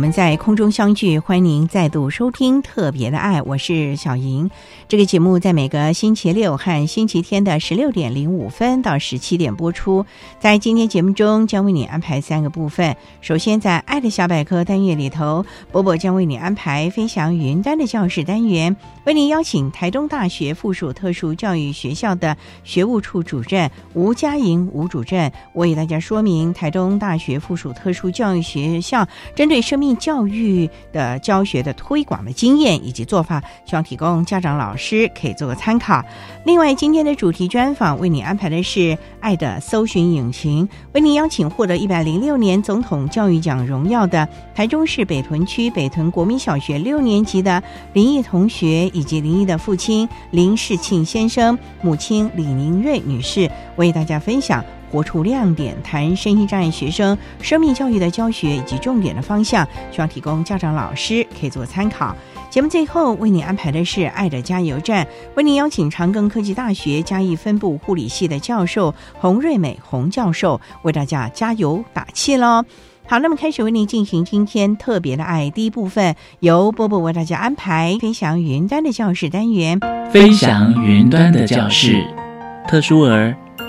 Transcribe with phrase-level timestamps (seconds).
[0.00, 4.50] 我们在空中相聚，欢迎您再度收听《特别的爱》，我是小莹。
[4.88, 10.06] 这个节目在每个星期六和星期天的十六点零五分到十七点播出。
[10.38, 12.96] 在今天节目中，将为你安排三个部分。
[13.20, 36.02] 首先，在“爱的小百科”单元里头，波波将为你安排“飞翔云端”的教室单元，为您邀请台东大学附属特殊教育学校的学务处主任吴佳莹吴主任，为大家说明台东大学附属特殊教育学校针对生命教育的教学的推广的经验以及做法，希望提供家长、老师可以做个参考。
[36.44, 54.64] 另外，今天的主题专访为你安排的是“爱的搜寻引擎”，为您邀请获得一百零六年总统教育奖荣耀的台中市北屯区北屯国民小学六年级的林毅同学，以及林毅的父亲林世庆先生、母亲李宁瑞女士，为大家分享。
[54.90, 62.14] 活出亮点，谈身心障碍学生生命教育的教学以及重点的方向，希望提供家长、老师可以做参考。
[62.50, 65.06] 节目最后为你安排的是“爱的加油站”，
[65.36, 72.64] 为您邀请长庚科技大学嘉义分部护理系的教授洪瑞美洪教授为大家加油打气喽。
[73.06, 79.78] 好，那么开始为您进行今天特别的爱第一部分，由波波为大家安排飞翔云端的教室单元。
[80.12, 82.04] 飞翔云端的教室，
[82.66, 83.36] 特殊儿。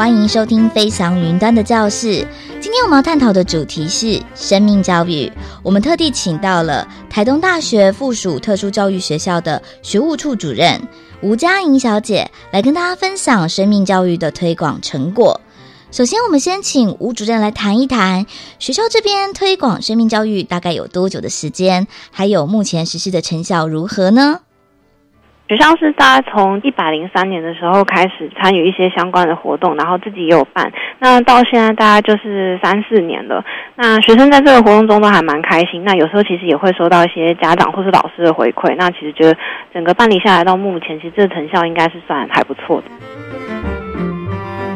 [0.00, 2.26] 欢迎收听飞翔云端的教室。
[2.58, 5.30] 今天我们要探讨的主题是生命教育。
[5.62, 10.80] 我们特地请到了台东大学附属特殊教育学校的学务处主任
[11.20, 15.38] 吴佳莹小姐来跟大家分享生命教育的推广成果。
[15.90, 18.24] 首先，我们先请吴主任来谈一谈
[18.58, 24.40] 学校这边推广生命教育大概有多久的时间，还有目前实施的成效如何呢？
[25.50, 30.72] 学校是大概从一百零三年的时候开始参与一些相关的活动，然后自己也有办。
[31.00, 33.44] 那到现在大概就是三四年了。
[33.74, 35.82] 那学生在这个活动中都还蛮开心。
[35.82, 38.76] 那有时候其实也会收到一些家长或是老师的回馈。
[38.78, 39.36] 那其实觉得
[39.74, 42.86] 整个办理下来到目前，其实这个成效应该是算还不错的。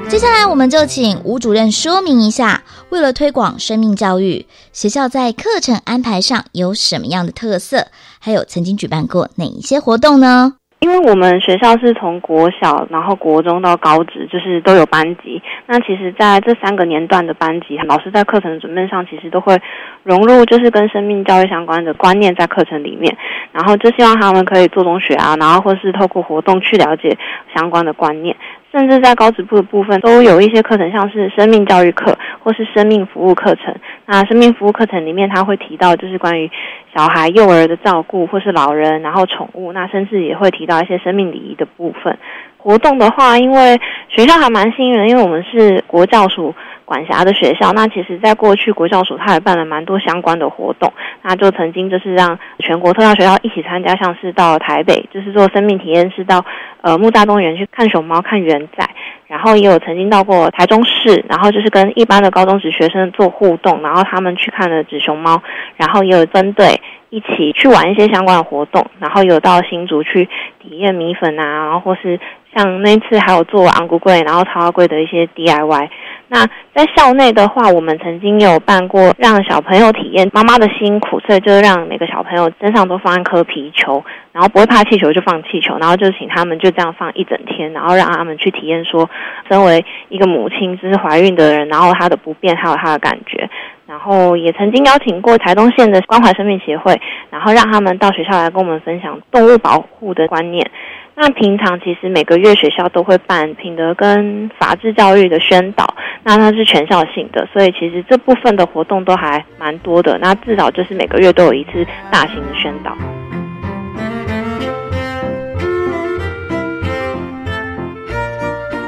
[0.09, 7.87] 接下来我们就请吴主任说明一下，为了推广生命教育，学校在课程安排上有什么样的特色？
[8.21, 10.55] 还有曾经举办过哪一些活动呢？
[10.85, 15.43] 因为我们学校是从国小，然后国中到高职，就是都有班级。
[15.67, 19.59] 那其实，在这三个年段的班级，老师在课程准备上，其实都会
[20.03, 23.17] 融入就是跟生命教育相关的观念在课程里面。
[23.51, 27.17] 然后就希望他们可以做中学啊，然后或是透过活动去了解
[27.57, 28.37] 相关的观念。
[28.71, 33.75] 甚至在高职部的部分，都有一些课程，像是生命教育课或是生命服务课程。
[34.07, 36.51] 那生命服务课程里面，他会提到就是关于
[36.95, 39.73] 小孩、幼儿的照顾，或是老人，然后宠物。
[39.73, 42.17] 那甚至也会提到一些生命礼仪的部分。
[42.59, 46.55] 活动的话，因为学校还蛮幸运的，因为我们是国教署。
[46.87, 50.93] 管辖的学校，那其实，在过去国教署他也办了蛮多相关的活动，
[51.23, 56.45] 那就曾经就是让全国特教学校一起参加，像是到台北，就是做生命体验，是到
[56.83, 58.87] 呃木大动物园去看熊猫、看猿仔。
[59.27, 65.43] 然后也有曾经到过台中市，然后就是跟一般的高中职学生做互动，然后他们去看了纸熊猫，
[65.77, 66.81] 然后也有针对
[67.11, 70.29] 一起去玩一些相关的活动，然后有到新竹去
[70.61, 72.21] 体验米粉啊，然后或是
[72.55, 75.89] 像那次还有做昂古柜，然后超贵的一些 DIY。
[76.35, 76.45] 那
[76.75, 89.09] 在校内的话，我们曾经有办过让小朋友体验妈妈的辛苦，所以就让每个小朋友身上都放一颗皮球，然后不会怕气球就放气球，然后就请他们就这样放一整天，然后让他们去体验说，
[89.49, 93.49] 身为一个母亲就是怀孕的人，然后她的不便还有她的感觉。
[93.87, 100.69] 然后也曾经邀请过台东县的关怀生命协会，然后让他们到学校来跟我们分享动物保护的观念。
[101.17, 105.95] 那平常其实每个月学校都会办品德跟法治教育的宣导，
[106.25, 110.19] 那它是全校性的，所以其实这部分的活动都还蛮多的。
[110.19, 112.97] 那至少就是每个月都有一次大型的宣导。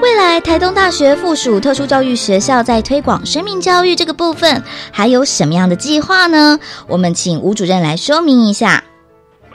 [0.03, 4.63] 未来台东大学附属特殊教育学校在推广生命教育这个部分，
[4.93, 6.59] 还有什么样的计划呢？
[6.89, 8.83] 我们请吴主任来说明一下。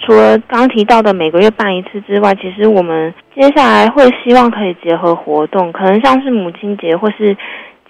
[0.01, 7.37] 除了刚提到的每个月办一次之外，其实我们接下来会希望可以结合活动，可能像是母亲节或是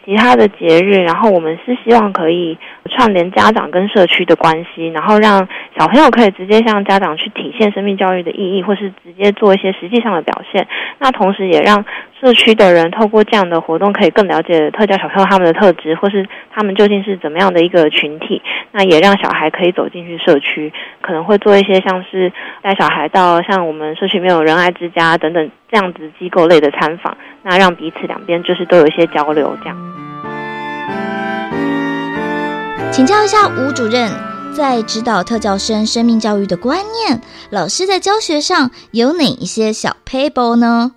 [0.03, 2.57] 其他的节日，然后我们是希望可以
[2.89, 5.47] 串联家长跟社区的关系，然后让
[5.77, 10.67] 小朋友可以直接向家长去体现生命教育的意义，或是直接做一些实际上的表现。
[10.99, 11.85] 那同时也让
[12.21, 16.23] 社区的人透过这样的活动，可以更了解特教小朋友他们的特质，或是
[16.53, 18.39] 他们究竟是怎么样的一个群体。
[18.71, 20.71] 那也让小孩可以走进去社区，
[21.01, 22.31] 可能会做一些像是
[22.62, 29.57] 带小孩到像我们社区没有仁爱之家等等这样子机构类的参访，那让彼此两边就是都有一些交流。
[29.63, 29.77] 这样，
[32.91, 34.12] 请教一下吴主任，
[34.56, 37.19] 在指导特教生生命教育的观念，
[37.50, 40.91] 老师在教学上有哪一些小 paper 呢？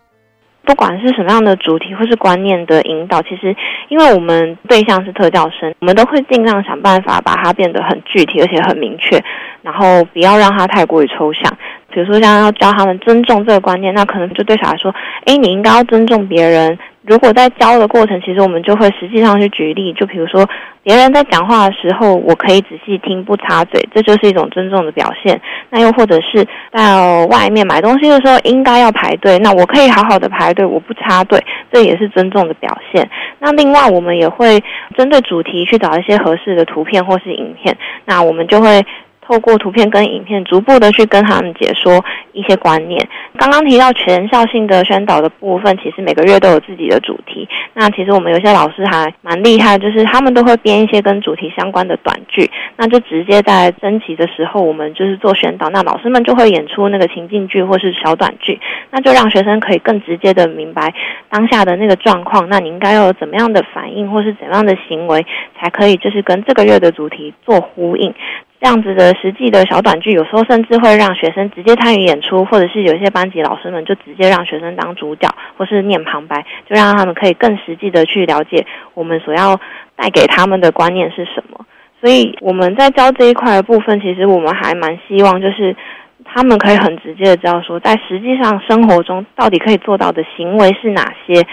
[0.65, 3.55] 不管是什么样的主题或是观念的引导，其实
[3.89, 9.23] 因为我们对象是特教生，我们都会尽量想办法把它变得很具体，而且很明确，
[9.63, 11.43] 然后不要让它太过于抽象。
[11.91, 14.93] 比如说，像要教他们尊重这个观念，那可能就对小孩说
[15.27, 16.77] ：“诶，你应该要尊重别人。”
[17.07, 20.49] 如果在教的过程，其实我们就会实际上去举例，就比如说
[20.83, 25.39] 别人在讲话的时候，我可以仔细听，不插嘴，这就是一种尊重的表现。
[25.69, 31.39] 那又或者是到外面买东西的时候，应该要排队，那我可以好好的排队，我不插队，
[31.71, 33.07] 这也是尊重的表现。
[33.39, 34.63] 那另外，我们也会
[34.97, 37.77] 针对主题去找一些合适的图片或是影片，
[38.07, 38.83] 那我们就会。
[39.27, 43.09] 透过图片跟影片，逐步的去跟他们解说一些观念。
[43.39, 47.49] 刚刚提到全校性的宣导的部分，其实每个月都有自己的主题。
[47.73, 58.61] 那其实我们有些老师还蛮厉害，就是他们都会编一些跟主题相关的短剧，那就直接在升旗的时候，我们就是做宣导，那老师们就会演出那个情境剧或是小短剧，
[58.91, 60.93] 那就让学生可以更直接的明白
[61.31, 62.49] 当下的那个状况。
[62.49, 65.25] 那你应该要有怎么样的反应，或是怎样的行为，
[65.59, 68.15] 才可以就是跟这个月的主题做呼应。
[68.65, 75.29] 这样子的实际的小短剧，有时候甚至会让学生直接参与演出，或者是有一些班级老师们就直接让学生当主角，
[75.59, 78.65] 或是念旁白，就让他们可以更实际的去了解
[78.95, 79.61] 我们所要
[79.97, 81.67] 带给他们的观念是什么。
[82.01, 85.77] 所以我们在教这一块的部分，其实我们还蛮希望，就是
[86.25, 91.47] 他们可以很直接的知道说，在实际上生活中到底可以做到的行为是哪些。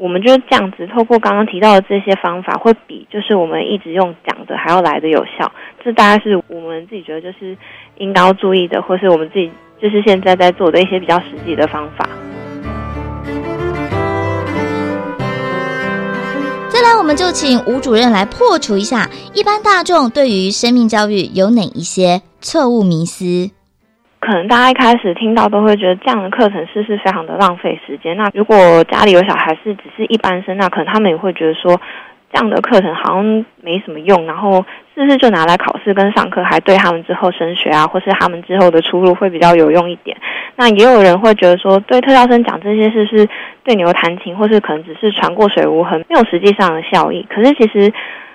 [0.00, 5.50] 我们就是这样子，透过刚刚提到的这些方法，会比就是我们一直用讲的还要来的有效。
[5.82, 7.56] 这大概是我们自己觉得就是
[7.96, 9.50] 应该要注意的，或是我们自己
[9.82, 12.08] 就是现在在做的一些比较实际的方法。
[16.68, 23.50] 再来，我们就请吴主任来破除一下一般大众对于生命教育有哪一些错误迷思。
[24.28, 28.14] 可能大家一开始听到都会觉得这样的课程是是非常的浪费时间。
[28.14, 31.80] 那如果家里有小孩是只是一般生，那可能他们也会觉得说
[32.30, 34.62] 这样的课程好像没什么用，然后
[34.94, 40.14] 是不是就拿来考试跟上课，还对他们之后升学啊，或是他们之后的出路会比较有用一点。
[40.56, 43.26] 那也有人会觉得说，对特教生讲这些事是
[43.64, 47.26] 对牛弹琴，或是可能只是传过水无痕，没有实际上的效益。
[47.30, 47.90] 可是其实。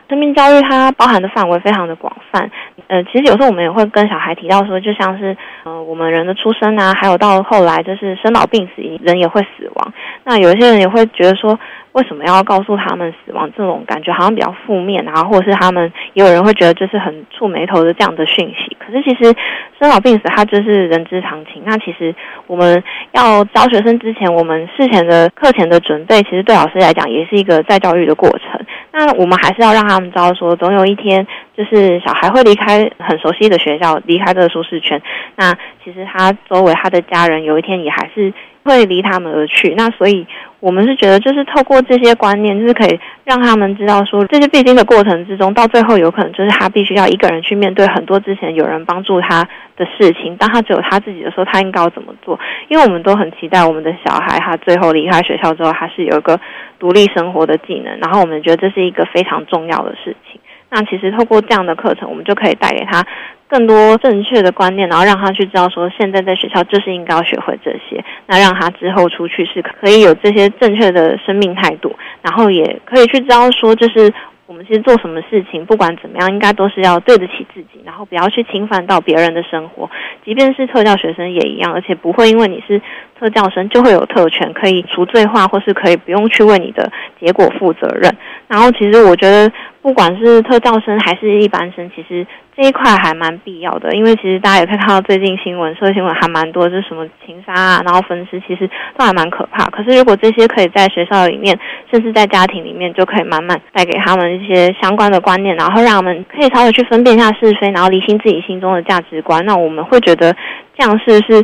[0.09, 2.49] 生命教育它包含的范围非常的广泛，
[2.87, 9.93] 呃，其实有时候我们也会跟小孩提到说，就像是呃我们人的出生啊，还有到后来就是生老病死，人也会死亡。
[10.23, 11.57] 那有一些人也会觉得说，
[11.93, 18.75] 为什么要告诉他们死亡这种感觉好像比较负面啊，或者是他们也有人会觉得就是很触眉头的这样的讯息。
[18.79, 19.33] 可是其实
[19.79, 21.61] 生老病死它就是人之常情。
[21.65, 22.13] 那其实
[22.47, 28.59] 我们要教学生之前，我们事前的课前的准备，其实对老师来讲也是一个在教育的过程。
[28.91, 35.01] 那我们还是要让他们知道，说总有一天，就是小孩会离开很熟悉的学校，离开这个舒适圈。
[35.35, 38.33] 那其实他周围他的家人，有一天也还是
[38.63, 39.73] 会离他们而去。
[39.75, 40.25] 那所以
[40.63, 49.43] 我们是觉得，就是透过这些观念，就是可以让他们知道说，这些必经的过程之中，到最后有可能就是他必须要一个人去面对很多之前有人帮助他
[49.75, 50.37] 的事情。
[50.37, 52.39] 当他只有他自己的时候，他应该要怎么做？
[52.69, 56.39] 因为我们都很期待我们的小孩，他最后离开学校之后，他是有一个
[56.79, 57.99] 独立生活的技能。
[57.99, 60.39] 然后我们觉得这是一个非常重要的事情。
[60.69, 63.05] 那其实透过这样的课程，我们就可以带给他。
[63.53, 74.11] 更多正确的观念，然后让他去知道说，现在在学校就是应该要学会这些，那让他之后出去是可以有这些正确的生命态度，然后也可以去知道说，就是
[74.47, 79.87] 我们其实做什么事情，不管怎么样，应该都是要对得起自己，然后不要去侵犯到别人的生活，
[80.25, 82.81] 即便是特教学生也一样，而且不会因为你是
[83.19, 86.91] 特教生就会有特权可以除罪化，或是可以不用去为你的
[87.21, 88.11] 结果负责任。
[88.47, 89.51] 然后，其实我觉得。
[89.83, 92.25] 不管是特教生还是一般生，其实
[92.55, 98.65] 这一块还蛮必要的，因为其实大家也可以看到最近新闻，社会新闻还蛮多，就是什么情杀啊，然后分尸，其实
[98.97, 99.65] 都还蛮可怕。
[99.65, 101.59] 可是如果这些可以在学校里面，
[101.91, 109.45] 甚至在家庭里面，就可以慢慢带给他们一些相关的观念，然后让他们可以稍微去分辨一下是非，然后理清自己心中的价值观。
[109.45, 110.33] 那我们会觉得
[110.77, 111.43] 这样是是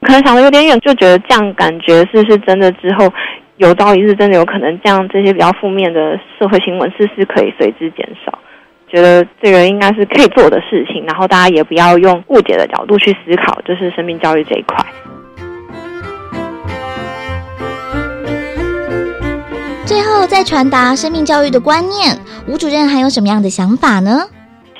[0.00, 3.08] 可能想的有点远，就觉得这样感觉是是真的之后。
[3.60, 8.38] 有朝一日，真的有可能这样，这些比较负面的社会新闻，是是可以随之减少。
[8.88, 14.82] 觉得这个应该是可以做的事情，然后大家也不要用误解的角度去思考，就是生命教育这一块。
[19.84, 22.16] 最后，再传达生命教育的观念，
[22.48, 24.22] 吴主任还有什么样的想法呢？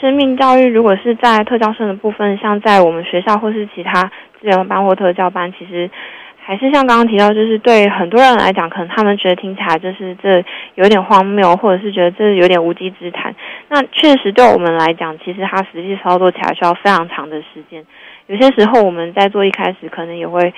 [0.01, 4.11] 生命教育如果是在特教生的部分，像在我们学校或是其他
[4.41, 5.91] 资源班或特教班，其实。
[6.51, 13.33] 还是像刚刚提到，就是对很多人来讲，可能他们觉得听起来就是这有点荒谬，或者是觉得这有点无稽之谈。
[13.69, 17.87] 那确实对我们来讲，其实它实际操作起来需要非常长的时间。
[18.27, 20.53] 有些时候我们在做一开始，可能也会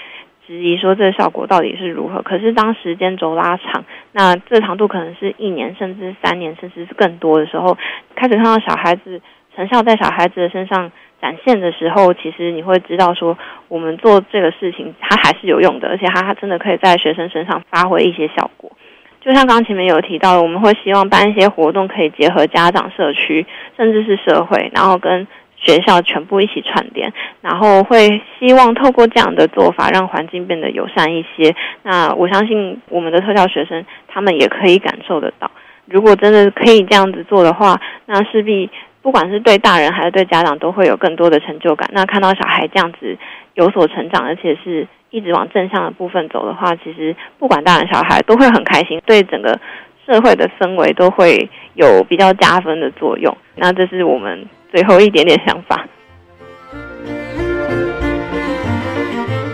[0.47, 2.23] 质疑说这效果到底是如何。
[2.23, 7.77] 可是当时间轴拉长，那这长度可能是一年，甚至三年，甚至是更多的时候，
[8.17, 9.21] 开始看到小孩子
[9.55, 10.91] 成效在小孩子的身上。
[11.23, 13.39] 展现的时候，其实你会知道说，
[13.69, 18.73] 我们做这个事情它还是有用的，而且它真的可以在学生身上发挥一些效果。
[19.21, 31.55] 就像刚刚前面有提到，我们会希望办一些活动，可以结合家长、社区，甚至是社会，然后跟学校全部一起串联，然后会希望透过这样的做法，让环境变得友善一些。
[31.85, 35.49] 那我相信我们的特教学生，他们也可以感受得到。
[35.87, 38.69] 如果真的可以这样子做的话，那势必。
[39.03, 41.91] 不管是对大人还是对家长，都会有更多的成就感。
[41.93, 43.19] 那看到小孩这样子
[43.55, 49.59] 有所成长，而且是一直往正向的部分走的话，其实不管大人小孩都会很开心，对整个
[50.07, 53.37] 社会的氛围都会有比较加分的作用。
[53.57, 55.87] 那这是我们最后一点点想法。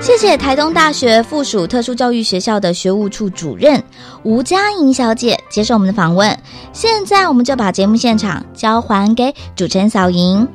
[0.08, 3.80] 谢谢台东大学附属特殊教育学校的学务处主任
[4.22, 6.34] 吴佳莹小姐接受我们的访问。
[6.72, 10.48] 现在，我们就把节目现场交还给主持人小莹。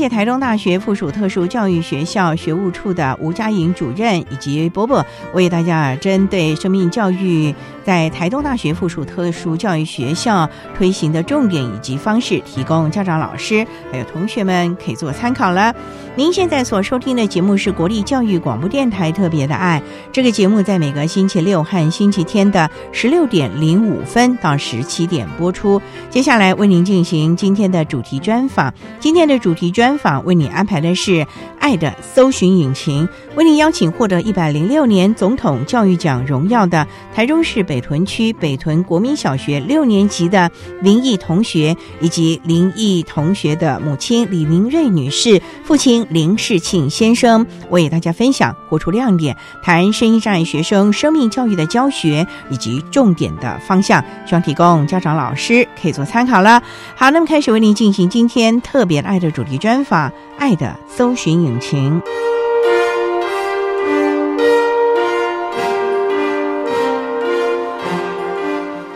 [0.00, 5.04] 谢台中大学附属特殊教育学校学务处的吴佳莹主任以及波波
[5.34, 7.54] 为大家针对生命教育
[7.84, 15.74] 在台中大学附属特殊教育学校推行的重点以及方式，提供家长、老师还有同学们可以做参考了。
[16.16, 19.80] 您现在所收听的节目是国立教育广播电台特别的爱，
[20.12, 25.80] 这个节目在每个星期六和星期天的十六点零五分到十七点播出。
[26.10, 29.90] 接下来为您进行今天的主题专访，今天的主题专。
[30.00, 31.16] 访为你安排的是
[31.58, 40.50] 《爱的搜寻引擎》，为你邀请获得一百零六年总统教育奖荣耀的台中市北屯区北屯国民小学六年级的
[40.80, 56.62] 林毅同学，以及林毅同学的母亲李明瑞女士、父亲林世庆先生，为大家分享活出亮点，谈声音障碍学生生命教育的教学以及重点的方向，希望提供家长、老师可以做参考了。
[56.94, 59.80] 好，那么开始为您进行今天特别爱的主题专。
[59.90, 62.00] 访爱的搜寻引擎，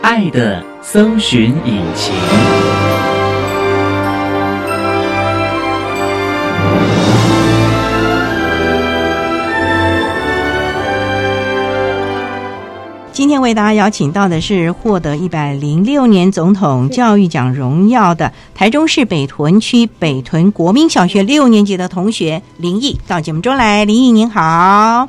[0.01, 2.74] 爱的搜寻引擎。
[13.15, 23.85] 今天为大家邀请到的是获得一百零六年总统教育奖荣耀的台中市北屯区北屯国民小学六年级的同学林毅到节目中来。
[23.85, 25.07] 林毅您好，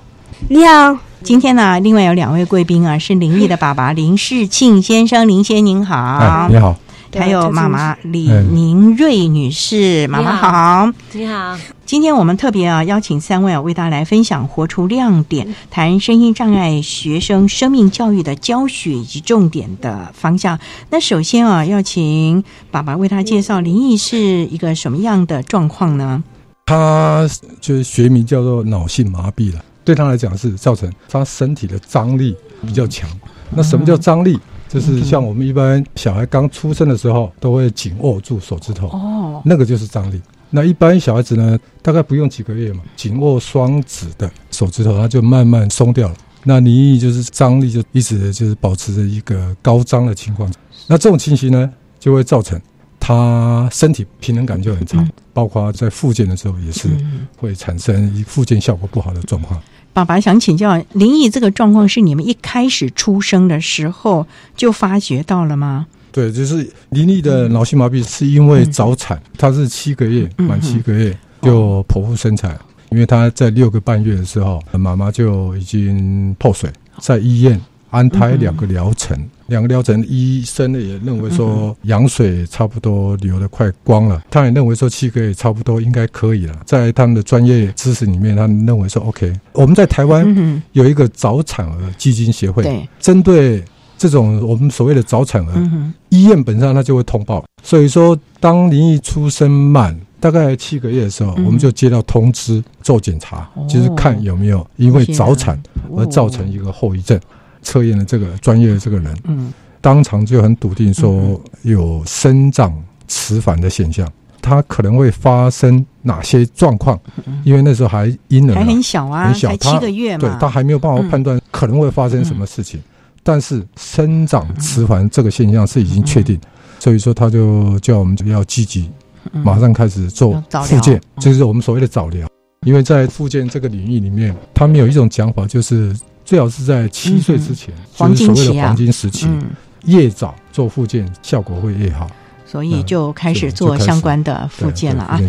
[0.48, 0.96] 你好。
[1.24, 6.76] 今天呢，另外有两位贵宾啊，是林毅的爸爸林世庆先生，林先您好，你好。
[7.10, 10.92] 对还有妈妈李嗯宁瑞女士，妈妈好好。
[11.12, 20.58] 你好，今天我们特别啊邀请三位啊为大家来分享活出亮点，谈身心障碍学生生命教育的教学以及重点的方向。
[20.90, 26.22] 那首先啊，要请爸爸为他介绍林毅是一个什么样的状况呢？
[26.66, 27.24] 他
[27.60, 32.34] 就是学名叫做脑性麻痹了，对他来讲是造成他身体的张力
[32.66, 33.08] 比较强。
[33.50, 34.36] 那什么叫张力？
[34.68, 40.20] 就是像我们一般小孩刚出生的时候都会紧握住手指头，哦，那个就是张力。
[40.50, 46.14] 那一般小孩子呢，大概不用几个月嘛，紧握双指的手指头，它就慢慢松掉了。
[46.44, 50.52] 那你就是张力就一直就是保持着一个高张的情况。
[50.86, 51.68] 那这种情形呢，
[51.98, 52.60] 就会造成
[53.00, 59.60] 他身体平衡感就很差，嗯包括在复健的时候也是嗯会产生复健效果不好的状况。
[59.96, 65.86] 爸爸想请教，林毅这个状况是你们一开始出生的时候就发觉到了吗？
[66.12, 72.60] 对，就是林毅的脑性麻痹是因为早产，他是七个月嗯满七个月就剖腹生产，
[72.90, 89.32] 因为他在六个半月的时候，妈妈就已经破水，在医院安胎两个疗程，两个疗程医生呢也认为说羊水差不多流得快光了，他也认为说七个月差不多应该可以了，在他们的专业知识里面，他们认为说 OK。
[89.52, 93.62] 我们在台湾嗯有一个早产儿基金协哼，会，对，针对
[93.96, 101.44] 这种我们所谓的早产儿，医院本身它就会通报，所以说当林毅出生满大概七个月的时候，嗯。
[101.44, 103.64] 我们就接到通知做检查，哦。
[103.68, 105.60] 就是看有没有因为早产
[105.96, 107.18] 而造成一个后遗症。
[107.66, 109.52] 测验的这个专业的这个人，嗯。
[109.80, 112.72] 当场就很笃定说有生长
[113.06, 114.08] 迟缓的现象，
[114.42, 116.98] 他可能会发生哪些状况？
[117.44, 122.82] 因为那时候还婴儿嘛，还很小啊，很小七个月嘛，对他还没有办法判断可能会发生什么事情，
[123.22, 126.40] 但是生长迟缓这个现象是已经确定，
[126.80, 128.90] 所以说他就叫我们要积极，
[129.32, 129.42] 嗯。
[129.44, 131.20] 马上开始做复健，嗯。
[131.20, 132.26] 就是我们所谓的早疗。
[132.66, 135.94] 因为在复健这个领域里面，他们有一种讲法，就是
[136.26, 138.66] 最好是在七岁之前，黄就是所谓的金期啊。
[138.66, 139.42] 黄金时期，嗯，
[139.86, 142.06] 越早做复健效果会越好。
[142.48, 145.20] 所以就开始做相关的对复健了啊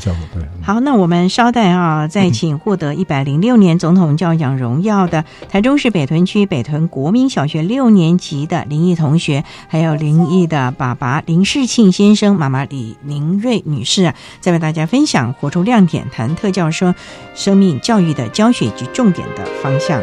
[0.61, 16.93] 好，那我们稍待啊，再请获得一百零六年总统教育奖荣耀的台中市北屯区北屯国民小学六年级的林毅同学，还有林毅的爸爸林世庆先生、妈妈李宁瑞女士啊，再为大家分享活出亮点，谈特教生
[17.33, 19.99] 生命教育的教学及重点的方向。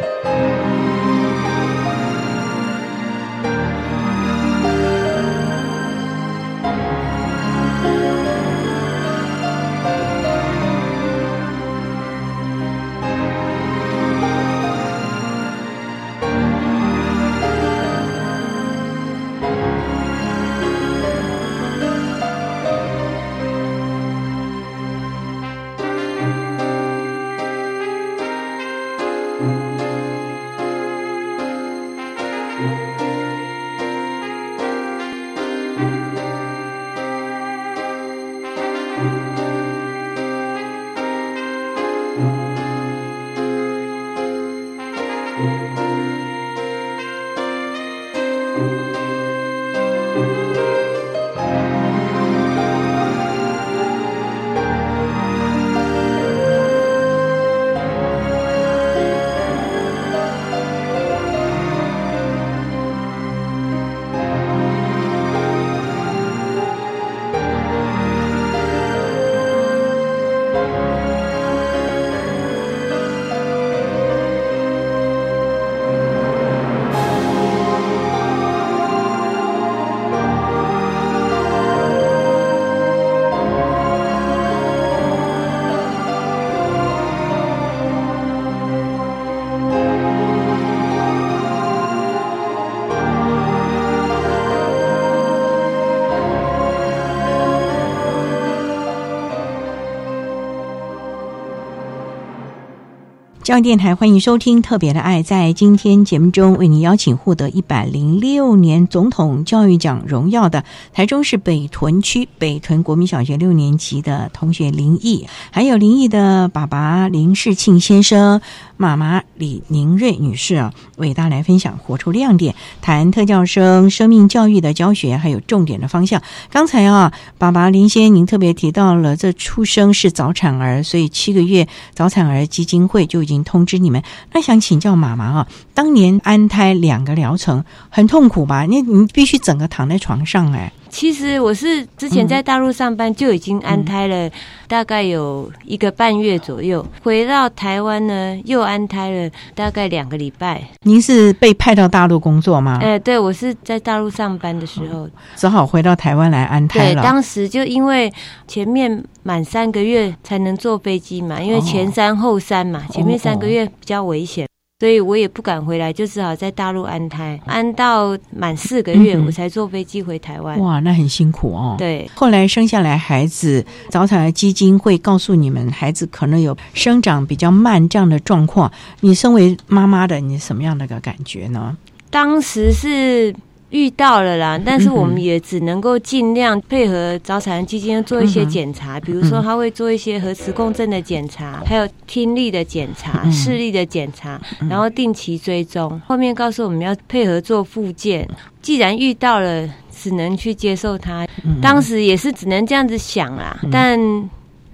[103.44, 105.22] 教育电台欢迎收听《特别的爱》。
[105.22, 118.40] 在今天节目中，为您邀请获得一百零六年总统教育奖荣耀的台中市北屯区北屯国民小学六年级的同学林毅，还有林毅的爸爸林世庆先生、
[118.78, 126.22] 妈妈李宁瑞女士啊，为大家来分享活出亮点，谈特教生生命教育的教学，还有重点的方向。
[126.50, 134.02] 刚才啊，爸爸林先您特别提到了，这出生是早产儿，所以七个月早产儿基金会就已经通知你们。
[134.32, 138.64] 那想请教妈妈啊，当年安胎两个疗程很痛苦吧？
[138.64, 144.30] 你你必须整个躺在床上哎，其实我是之前在大陆上班就已经安胎了，
[144.68, 146.86] 大概有一个半月左右。
[147.02, 150.62] 回到台湾呢，又安胎了大概两个礼拜。
[150.82, 152.78] 您是被派到大陆工作吗？
[152.80, 156.94] 哎，对，我是在大陆上班的时候，只好回到台湾来安胎了。
[156.94, 158.12] 对，当时就因为
[158.46, 164.46] 前面满三个月才能坐飞机嘛，因为前三后三嘛，前面三个月比较危险。
[164.80, 170.58] 所以我也不敢回来，就只好在大陆安胎，安到满四个月，我才坐飞机回台湾。
[170.58, 171.76] 哇，那很辛苦哦。
[171.78, 178.70] 对，后来生下来孩子，早产儿基金会告诉你们，孩子可能有生长比较慢这样的状况。
[179.00, 181.76] 你身为妈妈的，你什么样的个感觉呢？
[182.10, 183.34] 当时是。
[183.74, 196.00] 遇到了啦，但是我们也只能够尽量配合早产基金做一些检查，比如说他会做一些核磁共振的检查，还有听力的检查、视力的检查，然后定期追踪。
[196.06, 198.28] 后面告诉我们要配合做复健，
[198.62, 201.26] 既然遇到了，只能去接受它。
[201.60, 203.98] 当时也是只能这样子想啦，但。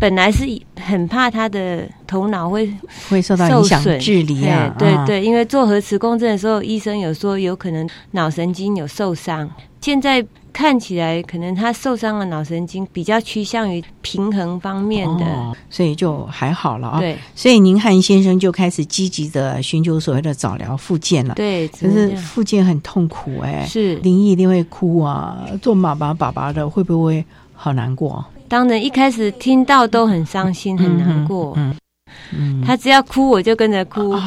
[0.00, 0.44] 本来是
[0.76, 2.72] 很怕他的头脑会
[3.10, 9.48] 会受到影响、智力啊，对对，因为做核磁共振的时候，医生有说有可能脑神经有受伤。
[9.82, 15.24] 现在看起来，可能他受伤的脑神经比较趋向于平衡方面的，
[15.68, 16.98] 所以就还好了啊。
[16.98, 21.34] 对，所以宁汉先生就开始积极的寻求所谓的早疗复健了。
[21.34, 28.24] 对，可是复健很痛苦哎，是林毅一定会哭啊，做妈妈爸爸的会不会好难过？
[28.50, 31.56] 当然，一开始听到都很伤心、很难过。
[32.32, 34.18] 嗯，他只要哭，我就跟着哭。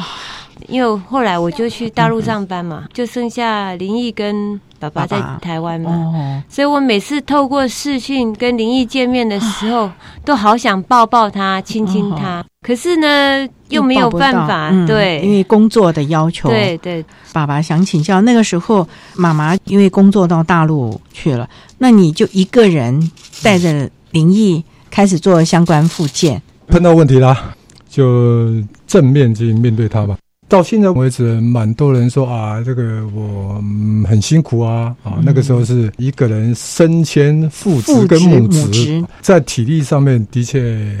[0.66, 9.90] 因为后来我就去大陆上班嘛，就剩下林毅跟爸爸在台湾嘛，所以我每次透过视讯跟林毅见面的时候，
[10.24, 12.42] 都好想抱抱他、亲亲他。
[12.62, 16.48] 可是呢，又没有办法，对，因为工作的要求。
[16.48, 23.10] 对对，爸爸想请教，那个时候妈妈因为工作到大陆去了，那你就一个人
[23.42, 23.90] 带着。
[24.14, 27.52] 林毅开始做相关复健，碰到问题啦，
[27.88, 28.48] 就
[28.86, 30.16] 正面去面对它吧。
[30.48, 33.60] 到现在为止，蛮多人说啊，这个我
[34.08, 35.18] 很辛苦啊啊。
[35.24, 40.96] 那个时候是一个人身兼父职跟母职，在体力上面的确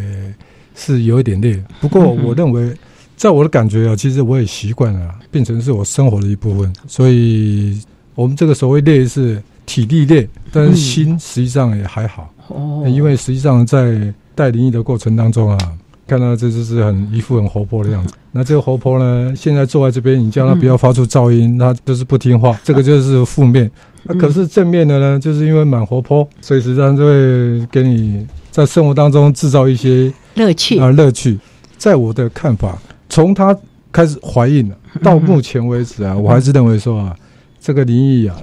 [0.74, 1.62] 是有一点累。
[1.80, 2.74] 不过我认为，
[3.16, 6.72] 在我的感觉啊，其实我也习惯了，变成是我生活的一部分。
[6.88, 7.80] 所以，
[8.16, 12.28] 我们这个所谓累是体力累，但是心实际上也还好。
[12.48, 15.58] 哦，因为实际上在带灵异的过程当中啊，
[16.06, 18.14] 看到这就是很一副很活泼的样子。
[18.32, 22.58] 那这个活泼呢，现在坐在这边，你叫他不要发出噪音，他就是不听话。
[22.64, 23.70] 这个就是负面。
[24.02, 31.38] 那可是正面的呢，就是因为蛮活泼，所以实际上就会给你在生活当中制造一些乐趣啊乐趣。
[31.78, 32.76] 在我的看法，
[33.08, 33.56] 从他
[33.92, 37.16] 开始怀孕了到目前为止啊，我还是认为说啊，
[37.60, 38.36] 这个灵异啊，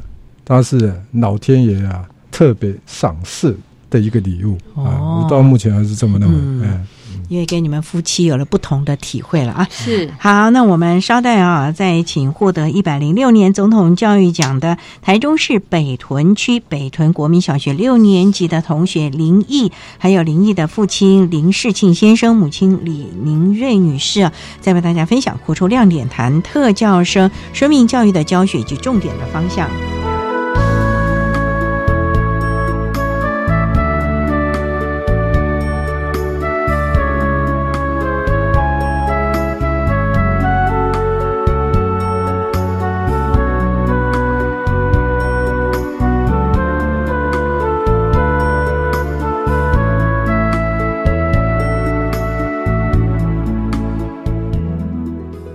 [0.45, 3.55] 他是老天爷啊特别赏识。
[3.91, 6.35] 的一个礼物啊，我到目前还是这么认为。
[6.35, 6.87] 嗯，
[7.27, 9.67] 因为跟你们夫妻有了不同的体会了啊。
[9.69, 29.69] 是，好，那我们稍待啊，再请获得一百零六年总统教育奖的台中市北屯区北屯国民小学六年级的同学林毅，还有林毅的父亲林世庆先生、母亲李宁瑞女士啊，再为大家分享活出亮点，谈特教生生命教育的教学以及重点的方向。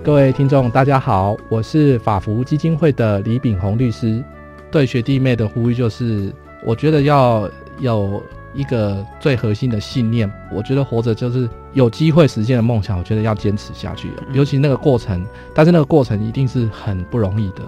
[0.07, 4.23] 各位听众，大家好，我是法服基金会的李炳宏律师。
[4.71, 10.31] 对学弟妹的呼吁就是，我觉得要有一个最核心的信念。
[10.49, 14.07] 我觉得活着就是有机会实现的梦想，我觉得要坚持下去。
[14.31, 17.63] 尤其那个过程，但是那个过程一定是很不容易的。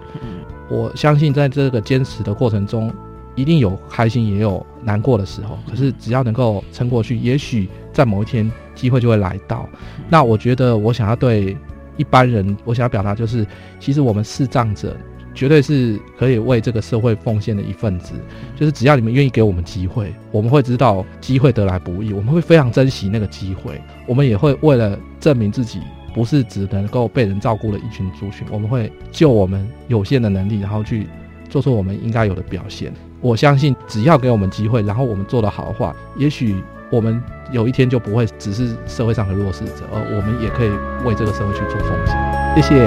[0.70, 2.90] 我相信在这个坚持的过程中，
[3.36, 5.60] 一定有开心，也有难过的时候。
[5.70, 9.68] 可是只要能够撑过去，也许在某一天机会就会来到。
[10.08, 11.58] 那我觉得，我想要对。
[12.00, 13.46] 一般人，我想要表达就是，
[13.78, 14.96] 其实我们视障者
[15.36, 18.14] 绝对是可以为这个社会奉献的一份子。
[18.56, 23.82] 就是只要你们愿意给我们机会，我们会知道机会得来不易，我们会非常珍惜那个机会。
[24.08, 25.82] 我们也会为了证明自己
[26.14, 31.06] 不是只能够被人照顾的一群族群，我们会就我们有限的能力，然后去
[31.50, 32.94] 做出我们应该有的表现。
[33.20, 36.56] 我相信，只要给我们机会，然后我们做得好的话，也许
[36.90, 37.22] 我们。
[37.52, 40.70] 有一天就不会只是社会上的弱势者，而我们也可以
[41.04, 42.16] 为这个社会去做奉献。
[42.56, 42.86] 谢谢。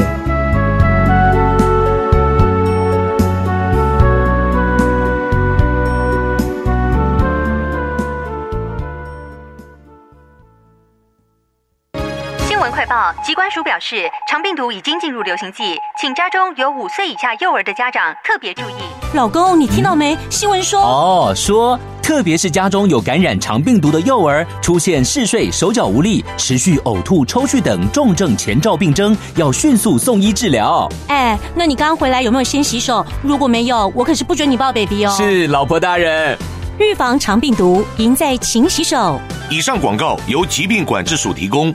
[12.47, 19.02] 新闻快报：疾管署表示，长病毒已经进入流行季，请家中有五岁以下幼儿的家长特别注意。
[19.15, 20.17] 老公，你听到没？
[20.31, 30.89] 新闻说哦，说特别是家中有感染肠病毒的幼儿，出现嗜睡、手脚无力、持续呕吐、抽搐等重症前兆病征，要迅速送医治疗。
[31.09, 33.05] 哎，那你刚回来有没有先洗手？
[33.23, 35.15] 如果没有，我可是不准你抱 baby 哦。
[35.15, 36.39] 是，老婆大人。
[36.79, 39.21] 预防肠病毒，赢在勤洗手。
[39.51, 41.75] 以上广告由疾病管制署提供。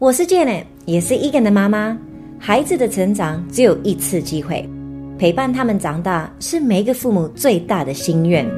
[0.00, 1.94] 我是 Jane，也是 Egan 的妈妈。
[2.38, 4.66] 孩子的成长只有一次机会，
[5.18, 8.48] 陪伴他们长大是每一个父母最大的心愿。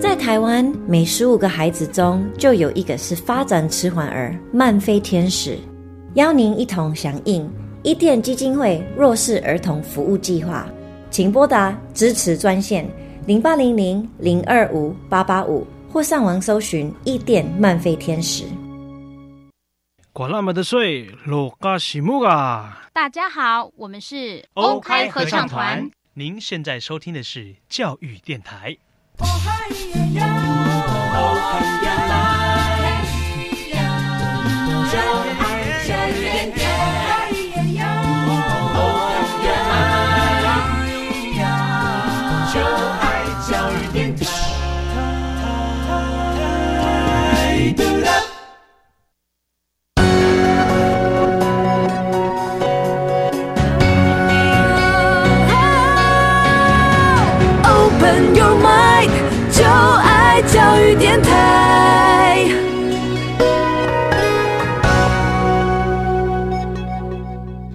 [0.00, 5.56] 在台湾，每十五个孩子中就有一个是发展迟缓儿、慢飞天使。
[6.14, 7.48] 邀您一同响应
[7.84, 10.66] 伊甸基金会弱势儿童服务计划，
[11.08, 12.84] 请拨打支持专线
[13.26, 18.42] 零八零零零二五八八五，或上网搜寻伊甸慢飞天使。
[20.18, 22.88] 管那么的水，罗嘎西木啊！
[22.92, 25.88] 大家好，我们是 OK 合唱团。
[26.14, 28.76] 您现在收听的是教育电台。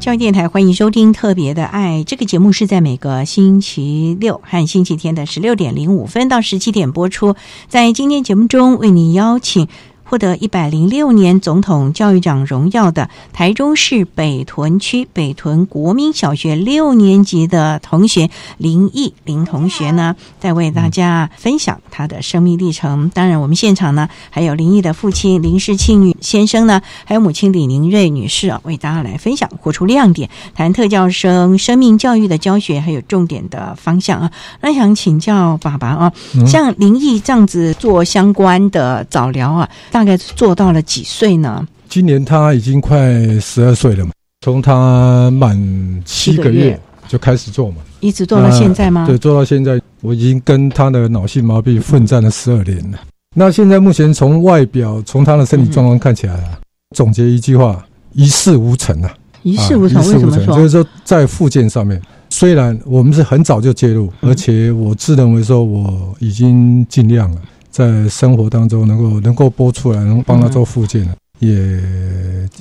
[0.04, 7.38] 教育电台欢迎收听《特别的爱》这个节目，是在每个星期六和星期天的十六点零五分到十七点播出。
[7.70, 9.70] 在今天节目中，为您邀请。
[10.13, 23.10] 获得一百零六年总统教育奖荣耀的台中市北屯区北屯国民小学六年级的同学林毅林同学呢，在为大家分享他的生命历程。
[23.10, 34.32] 当然，我们现场呢还有林毅的父亲林世庆先生呢，还有母亲李宁瑞女士啊，为大家来分享活出亮点，谈特教生生命教育的教学还有重点的方向啊。
[34.62, 36.13] 那想请教爸爸啊，
[36.45, 41.66] 像林毅这样子做相关的早疗啊，大大概做到了几岁呢？
[41.88, 43.00] 今年他已经快
[43.39, 44.12] 十二岁了嘛。
[44.42, 45.58] 从他满
[46.04, 49.06] 七个月就开始做嘛，一直做到现在吗？
[49.08, 53.00] 对，做到现在，我已经跟他的脑性麻痹奋战了十二年了。
[53.34, 56.60] 那现在目前从外表，从他的身体状况看起来啊，
[56.94, 59.13] 总结一句话：一事无成啊！
[59.44, 60.58] 一事无成，为什么说？
[60.58, 67.42] 就是说，在附件上面，虽然我们是很早就介入，而且我自认为说我已经尽量了。
[67.74, 71.10] 在生活当中能够能够播出来，能帮他做复健，
[71.40, 71.50] 也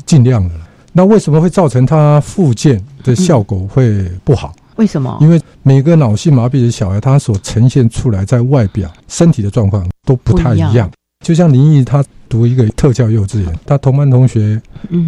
[0.07, 0.51] 尽量了。
[0.95, 4.55] 那为什么会造成他复健的效果会不好？
[4.77, 5.19] 为什么？
[5.21, 10.91] 因为每个脑性麻痹的小孩，他所呈现出来在外表身体的状况都不太一样。
[11.23, 14.59] 就像林毅，他读一个特教幼稚园，他同班同学，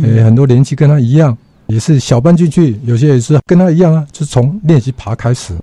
[0.03, 1.37] 诶，很多年纪跟他一样，
[1.69, 5.55] 也是小班进去，有些也是跟他一样啊，就从练习爬开始。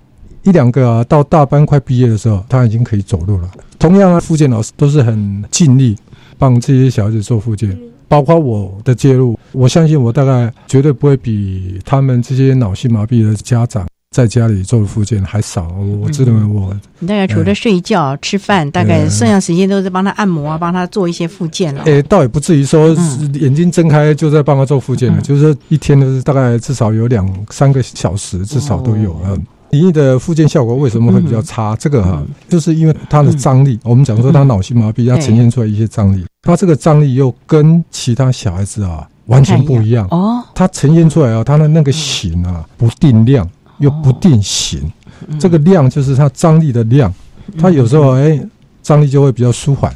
[0.43, 3.49] 一两个啊，到大班快毕业的时候，他已经可以走路了。
[3.77, 5.95] 同样啊，复健老师都是很尽力
[6.37, 7.77] 帮这些小孩子做复健，
[8.07, 15.67] 包括我的介入，我相信我大概绝对不会比他们这些脑性麻痹的家长在家里做的复健还少。
[16.01, 21.83] 我自认为我，你大概除了睡觉、吃饭，大概剩下时间都是帮他按摩啊，帮他做一些复健了。
[21.83, 22.95] 诶，倒也不至于说
[23.33, 29.39] 眼睛睁开就在帮他做复健了，就是一天都是大概至少有两三个小时，至少都有嗯。
[29.71, 31.75] 林毅的复健效果为什么会比较差？
[31.77, 33.79] 这个哈，就是因为他的张力。
[33.83, 36.25] 我们讲说他脑性麻痹，要呈现出来一些张力。
[36.41, 40.43] 他这个张力又跟其他小孩子啊完全不一样哦。
[40.53, 43.47] 他呈现出来啊，他的那个形啊不定量
[43.79, 44.91] 又不定型。
[45.39, 47.13] 这个量就是他张力的量。
[47.57, 48.41] 他有时候哎，
[48.81, 49.93] 张力就会比较舒缓。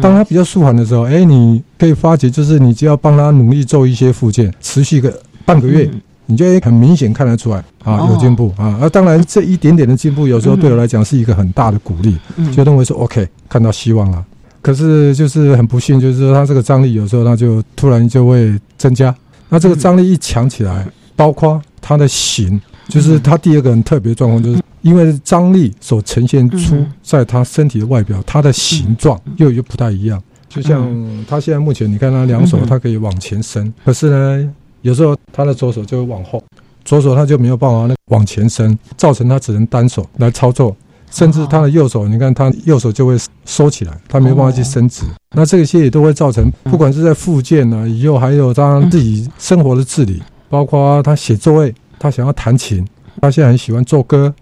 [0.00, 5.90] 当他比较舒缓的时候，哎，你可以发觉，就是你只要帮他努力做一些复健，持续个半个月。
[6.30, 8.78] 你就很明显看得出来啊，有进步啊！
[8.80, 12.16] 而当然，这一点点的进步，有时候对我来讲是一个很大的鼓励，
[12.52, 14.24] 就认为说 OK，看到希望了。
[14.62, 19.14] 可是就是很不幸，就是说他这个张力有时候他就突然就会增加。
[19.48, 30.22] 那这个张力一强起来，包括他的形，就是他第二个很特别状况，就是因为张力所呈现出在他身体的外表，它的形状又又不太一样。
[30.48, 30.88] 就像
[31.28, 36.42] 他现在目前，你看他两手，他可以往前伸，可是呢，有时候他的左手就会往后，
[36.84, 40.76] 左手他就没有办法那往前伸，造成他只能单手来操作。
[41.12, 45.02] 甚至他的右手，你看他右手就会收起来，他没办法去伸直。
[45.34, 52.86] 那这些也都会造成，不管是在复健呢，以后还有他自己生活的自理，包括他写作业，他想要弹琴，
[53.20, 54.32] 他现在很喜欢做歌，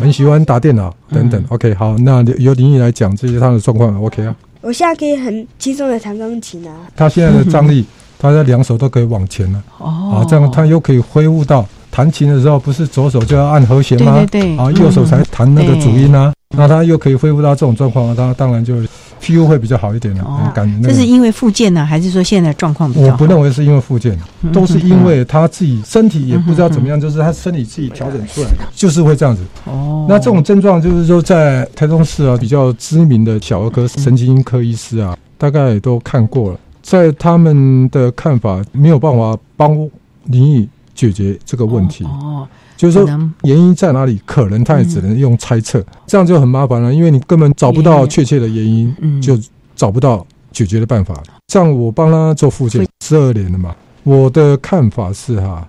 [0.00, 1.44] 很喜欢打电脑等等。
[1.48, 4.36] OK，好，那由林毅来讲这些他的状况，OK 啊？
[4.60, 6.72] 我现在可以很轻松的弹钢琴啊。
[6.94, 7.84] 他现在的张力，
[8.22, 11.66] 他的两手都可以往前了，哦，这样他又可以恢复到。
[11.90, 14.14] 弹琴的时候，不是左手就要按和弦吗？
[14.14, 16.32] 对对对，啊，右手才弹那个主音啊。
[16.56, 18.76] 那他又可以恢复到这种状况，他当然就
[19.20, 20.52] feel 会比较好一点了。
[20.54, 22.90] 感觉这是因为复健呢，还是说现在状况？
[22.96, 24.18] 我不认为是因为复健，
[24.54, 29.42] 都是因为他自己身体也不知道怎么样，就是他身体自己调整出来的，就是会这样子。
[29.66, 39.88] 哦，那这种症状就是说，在台中市啊比较知名的小儿科神经科医师啊，大概都看过了，在他们的看法没有办法帮
[40.24, 40.68] 林毅。
[40.94, 42.04] 解决这个问题。
[42.04, 43.06] 哦，就是说
[43.44, 49.36] 原因在哪里，可能他也只能用猜测，这样就很麻烦了，因为你根本找不到确切的原因，就
[49.74, 51.20] 找不到解决的办法。
[51.48, 55.66] 像我帮他做复健十二年了嘛，我的看法是哈，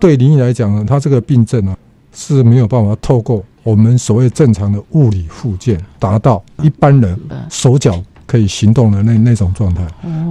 [0.00, 1.74] 对林毅来讲呢，他这个病症呢
[2.12, 7.16] 是没有办法透过我们所谓正常的物理复健达到一般人
[7.48, 9.86] 手脚可以行动的那那种状态。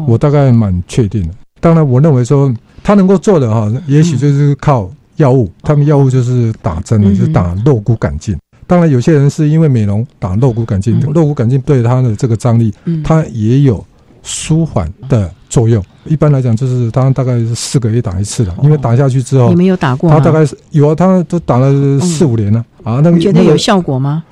[0.07, 1.33] 我大概蛮确定的。
[1.59, 2.53] 当然，我认为说。
[2.85, 5.49] 他能够做的哈，也许就是靠药物。
[5.61, 8.37] 他们药物就是打针的，就是打肉骨杆菌。
[8.67, 13.81] 当然，有些人是因为美容打肉骨杆菌，肉骨杆菌对他的这个张力，它也有
[14.21, 15.81] 舒缓的作用。
[16.03, 20.09] 一般来讲，就是他大概是四个月打一次的，因为打下去之后，你没有打过？
[20.09, 22.99] 他大概是有啊，他都打了四五年了啊。
[23.01, 24.25] 那你觉得有效果吗？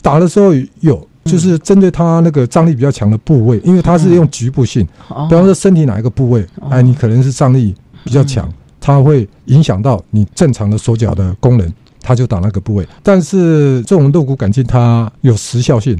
[0.00, 4.86] 打的时候有，就是针对他那个张力比较强的部位，因为他是用局部性，
[5.28, 7.74] 比方说身体哪一个部位，哎，你可能是张力。
[8.04, 12.88] 比较强，它会影响到你正常的手脚的功能，他就打那个部位。
[13.02, 15.94] 但是这种肋骨杆菌它有时效性，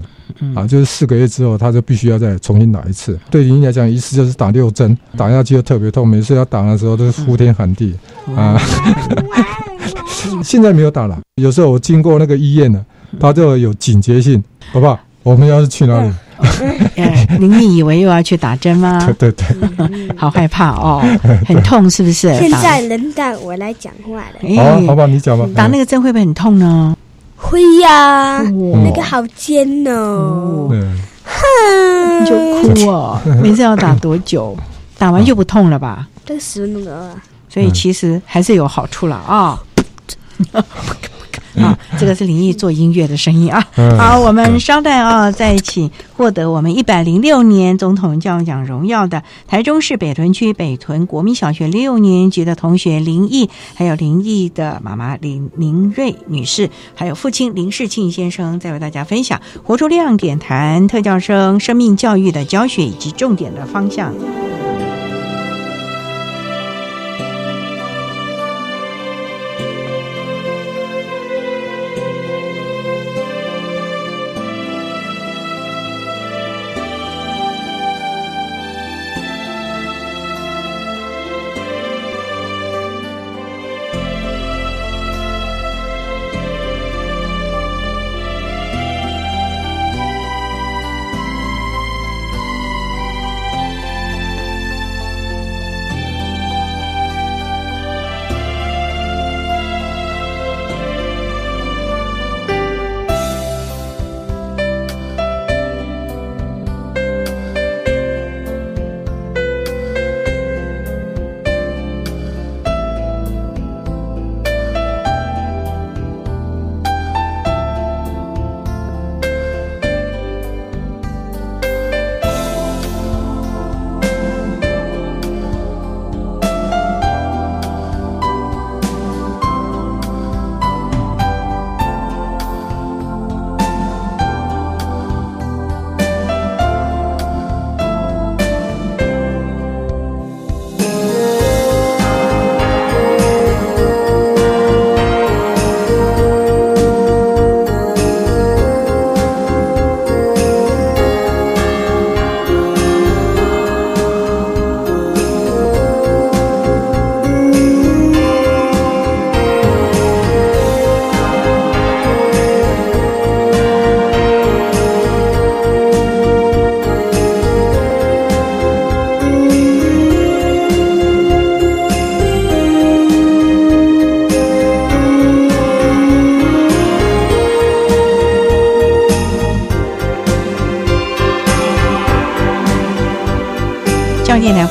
[0.55, 3.19] 啊，就是四个月之后，他就必须要再重新打一次。
[3.31, 7.95] 对您来讲，一次就是打六针，打下去就特别痛，每次要打的时候都是呼天喊地
[8.35, 8.59] 啊。
[10.43, 12.83] 现在没有打了，有时候我经过那个医院呢，
[13.21, 14.99] 他就有警觉性，好不好？
[15.23, 16.13] 我们要是去哪里？
[17.39, 18.99] 您你以为又要去打针吗？
[19.19, 21.03] 对 对对， 好害怕哦，
[21.47, 22.33] 很痛是不是？
[22.39, 24.57] 现在轮到我来讲话了。
[24.57, 25.49] 好，好吧，你讲吧。
[25.55, 26.97] 打那个针会不会很痛呢？
[27.37, 30.69] 会呀，那个好尖哦。
[31.25, 33.21] 哼，就哭哦。
[33.43, 34.57] 每次要打多久？
[34.97, 36.07] 打完就不痛了吧？
[36.25, 37.15] 这十分钟了。
[37.49, 39.59] 所以其实还是有好处了啊。
[41.63, 43.67] 啊，这个是林毅做音乐的声音啊。
[43.99, 64.13] 好，我们稍待啊，再请获得我们一百零六年总统教育奖荣耀的台中市北屯区北屯国民小学六年级的同学林毅，还有林毅的妈妈林明瑞女士，还有父亲林世庆先生，再为大家分享活出亮点，谈特教生生命教育的教学以及重点的方向。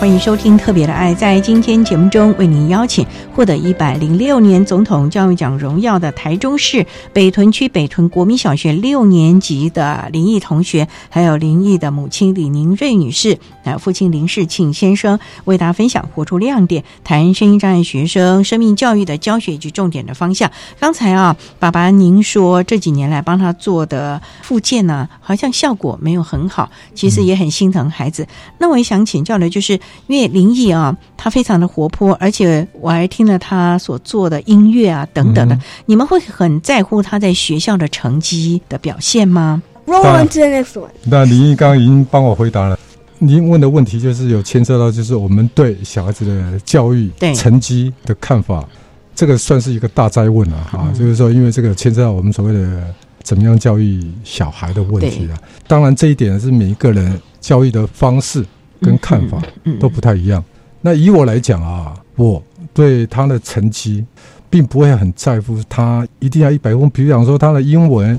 [0.08, 1.14] 欢迎收听《特别的爱》。
[1.18, 3.06] 在今天节目中，为您邀请
[3.36, 20.50] 获得一百零六年总统教育奖荣耀的台中市北屯区北屯国民小学六年级的林毅同学，还有林毅的母亲李宁瑞女士，还有父亲林世庆先生，为大家分享活出亮点，谈声音障碍学生生命教育的教学以及重点的方向。
[20.80, 28.26] 刚才啊，爸爸您说这几年来帮他做的复健呢，好像效果没有很好，其实也很心疼孩子。
[28.58, 40.90] 那我也想请教的，就是因为林毅啊，他非常的活泼，而且我还听了他所做的音乐啊等等的，嗯你们会很在乎他在学校的成绩的表现吗？Roll on to the next one。
[41.06, 42.78] 那林毅刚刚已经帮我回答了。
[43.20, 48.64] 您问的问题就是有牵涉到，就是我们对小孩子的教育对成绩的看法，
[49.16, 50.86] 这个算是一个大灾问了啊。
[50.86, 52.84] 嗯就是说，因为这个牵涉到我们所谓的
[53.24, 55.38] 怎么样教育小孩的问题啊。
[55.68, 58.46] 当然，这一点是每一个人教育的方式
[58.82, 59.42] 跟看法
[59.80, 60.44] 都不太一样。
[60.82, 62.42] 那以我来讲啊，我
[62.74, 64.06] 对他的成绩
[64.50, 66.90] 并不会很在乎，他一定要一百分。
[66.92, 68.18] 比如讲说他的英文，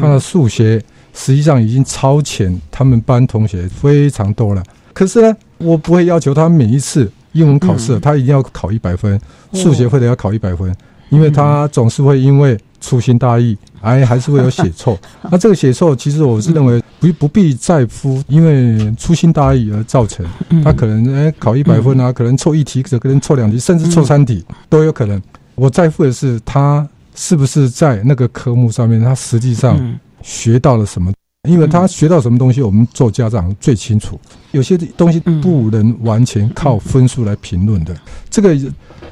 [0.00, 0.80] 他的数学，
[1.14, 4.62] 实际上已经超前他们班同学非常多了。
[4.92, 9.20] 可是呢，我不会要求他每一次英文考试、嗯他一定要考一百分，哦
[9.58, 10.72] 数学或者要考一百分，
[11.08, 14.98] 因为他总是会因为粗心大意，哎，还是会有写错。
[15.32, 20.26] 那这个写错，其实我是认为不不必在乎，因为粗心大意而造成。
[20.50, 25.20] 嗯他可能哎考一百分啊，可能错一题，可能错两题，甚至错三题、都有可能。
[25.54, 31.10] 我在乎的是他是不是在那个科目上面，他实际上嗯学到了什么。
[31.48, 34.18] 因为他学到什么东西，我们做家长最清楚。
[34.52, 37.94] 有些东西不能完全靠分数来评论的。
[38.30, 38.56] 这个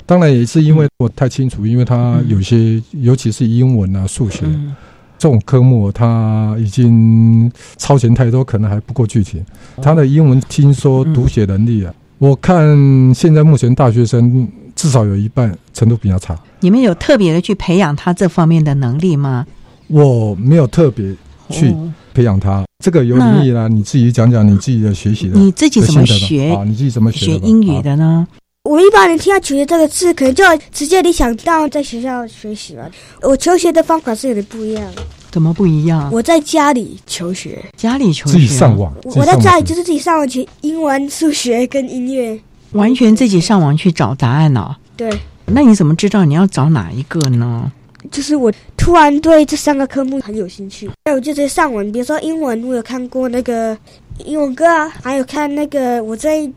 [0.06, 4.44] 当然也是因为我太清楚，因为他有些，尤其是英文啊、数学
[5.18, 9.42] 这种科目，他已经超前太多，可能还不够具体。
[9.80, 12.76] 他的英文听说读写能力啊，我看
[13.14, 16.36] 现在目前大学生至少有一半程度比较差。
[16.60, 19.46] 你们有特别的去培养他这方面的能力吗？
[19.88, 21.14] 我没有特别
[21.50, 26.64] 去哦培养他，这个由那你啦，你自己讲讲你自己的学习的，你自己怎么学啊？
[26.64, 28.26] 你自己怎么学英语的呢？
[28.64, 32.88] 我一般人听到求学这个字，可能就直接联想到在学校学习了。
[33.20, 34.84] 我求学的方法是有点不一样。
[35.32, 36.08] 怎么不一样？
[36.12, 42.38] 我在家里求学，家里求学，自己上网我我在家里就是自己上网学英文、数学跟音乐。
[42.70, 44.76] 完全自己上网去找答案哦。
[44.96, 45.10] 对，
[45.46, 47.72] 那你怎么知道你要找哪一个呢？
[48.10, 51.90] 就是我突然对这三个科目很有兴趣，那我就直接上网。
[51.92, 53.76] 比如说英文，我有看过那个
[54.24, 56.48] 英文歌啊，还有看那个我在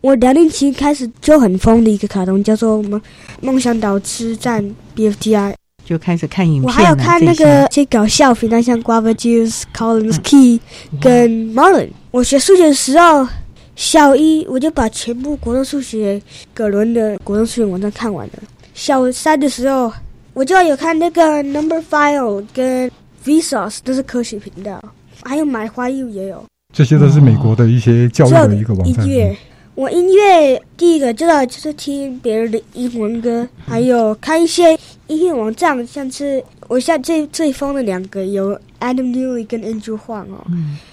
[0.00, 3.00] 我两年级开始就很疯的一个卡通，叫做《梦
[3.40, 4.64] 梦想岛之战》
[4.96, 5.54] BFTI。
[5.84, 10.60] 就开始看影片我还有看那个一些搞笑频道，像 Guava Juice、Collins Key
[11.00, 11.88] 跟 Marlon。
[12.12, 13.26] 我学数学的时候，
[13.74, 16.22] 小一我就把全部国中数学
[16.54, 18.34] 葛伦的国中数学网站看完了。
[18.72, 19.92] 小三的时候，
[20.32, 22.90] 我就有看那个 Number File 跟
[23.24, 24.80] Vsauce，都是科学频道，
[25.24, 26.44] 还有买花 U 也有。
[26.72, 29.06] 这些都是美国的一些教育的一个网站。
[29.06, 29.36] 音乐，
[29.74, 40.46] 我音乐第一个知道就是听别人的英文歌，还有看一些音乐网站，像是我现在最最疯的两个有 Adam Newley 跟 Andrew Huang 哦。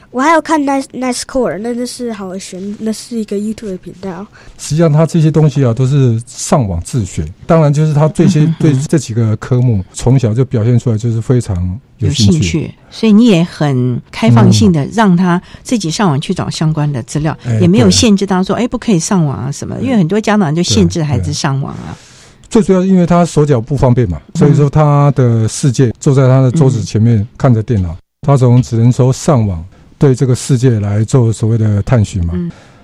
[0.09, 4.25] 我还有看 Nice Nice Core，那那是好好学，那是一个 YouTube 的频道。
[4.57, 7.25] 实际上，他这些东西啊，都是上网自学。
[7.45, 19.75] 当然，就是他这些 对这几个科目从小就表现出来，就是非常有兴兴趣，所以你也很开放性的让他自己上网去找相关的资料，哎也没有限制他说，哎，不可以上网啊什么。
[19.81, 21.97] 因为很多家长就限制孩子上网啊。
[22.49, 29.63] 最主要是因为他手脚不方便嘛，所以说他的世界坐在他的桌子前面看着电脑，他总只能说上网
[29.97, 32.33] 对这个世界来做所谓的探寻嘛。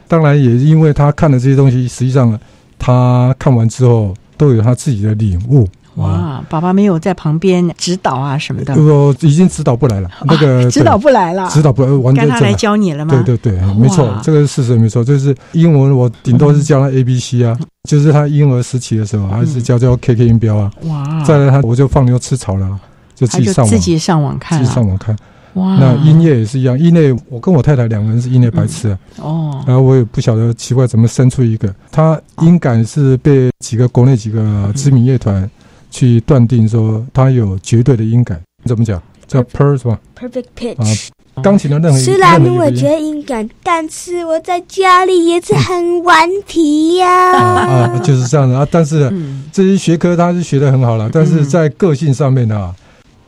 [0.07, 2.38] 当然也因为他看的这些东西，实际上
[2.78, 5.68] 他看完之后都有他自己的领悟。
[5.96, 13.14] 哇，爸爸没有在旁边指导啊什么的，我已经指导不来了， 那个指导不来了，指导不来，完全该他来教你了吗？
[13.26, 15.04] 对对对，没错，这个是事实没错。
[15.04, 17.56] 就是英文，我顶多是教他 A B C 啊，
[17.88, 20.72] 就是他婴儿时期的时候，还是教教 K K 音标啊。
[20.86, 21.24] 哇！
[21.24, 22.80] 再来他我就放牛吃草了，
[23.14, 25.16] 就自己上网，自己上网看，自己上网看。
[25.54, 25.78] 哇！
[25.80, 28.98] 那音乐也是一样，音乐我跟我太太两个人是音乐白痴啊。
[29.22, 29.64] 哦。
[29.68, 34.41] 然后我也不晓得奇怪怎么生出一个，他音感是被几个国内几个
[34.76, 35.48] 知名乐团。
[35.94, 39.00] 去断定说他有绝对的音感，怎么讲？
[39.28, 47.94] 叫 per 是吧？Perfect pitch 啊，钢琴的任何虽然我觉得音感，但是我在家里也是很顽皮呀、啊。
[47.94, 48.68] 啊，就是这样的啊。
[48.70, 49.12] 但是
[49.52, 52.76] 这些学科他是学的很好了，但是在个性上面啊，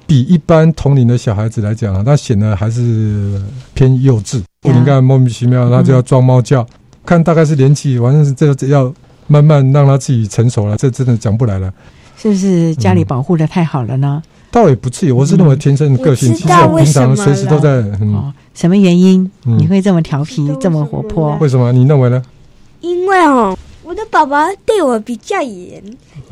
[0.08, 3.42] 比一般同龄的小孩子来讲啊，他显得还是
[3.74, 4.42] 偏幼稚。
[4.64, 6.66] 你看莫名其妙，他就要装猫叫。
[7.06, 8.94] 看大概是年纪，反正是这个要
[9.28, 11.72] 慢慢让他自己成熟了，这真的讲不来了。
[12.26, 14.24] 是不是家里保护的太好了呢？
[14.50, 17.70] 倒也不至于，我是那么天生的个性，我知道为平常什么随时都在。
[18.02, 21.38] 嗯，哦，什么原因嗯你会这么调皮，这么活泼？
[21.40, 21.72] 为什么？
[21.72, 22.20] 你认为呢？
[22.82, 25.84] 因为哦，我的爸爸对我比较严，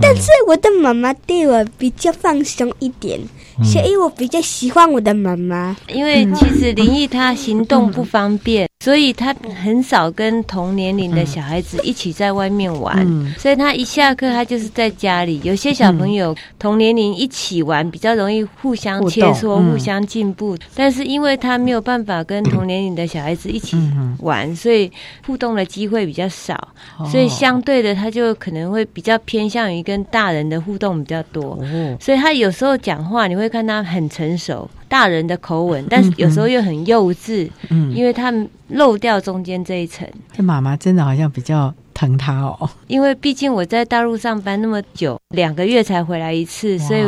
[0.01, 3.19] 但是我的妈妈对我比较放松一点，
[3.59, 5.77] 嗯所以我比较喜欢我的妈妈。
[5.93, 13.33] 因为其实林毅他行动不方便，所以他很少跟同年龄的小孩子一起在外面玩，嗯。
[13.37, 15.39] 所以他一下课他就是在家里。
[15.41, 20.57] 有些小朋友同年龄一起玩，比较容易互相切磋、互相进步。
[20.75, 24.91] 但是因为他没有办法跟同年龄的小孩子一起嗯玩，所以
[25.25, 26.53] 互动的机会比较少，
[26.99, 27.07] 哦。
[27.09, 31.57] 所以相对的他就可能会比较偏向于跟大人的互动比较多。
[31.61, 31.97] 哦。
[32.01, 38.31] 所以他有时候讲话，你会看他很成熟，大人的口吻，但是有时候又很幼稚，嗯因为他
[38.67, 40.07] 漏掉中间这一层。
[40.31, 42.69] 这妈妈真的好像比较疼他哦。
[42.85, 47.01] 因为毕竟我在大陆上班那么久，两个月才回来一次，所以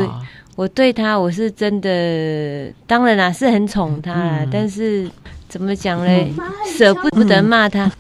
[0.56, 5.08] 我对他我是真的，当然啦是很宠他啦，嗯但是
[5.48, 6.34] 怎么讲嘞，
[6.76, 7.92] 舍不不得骂他。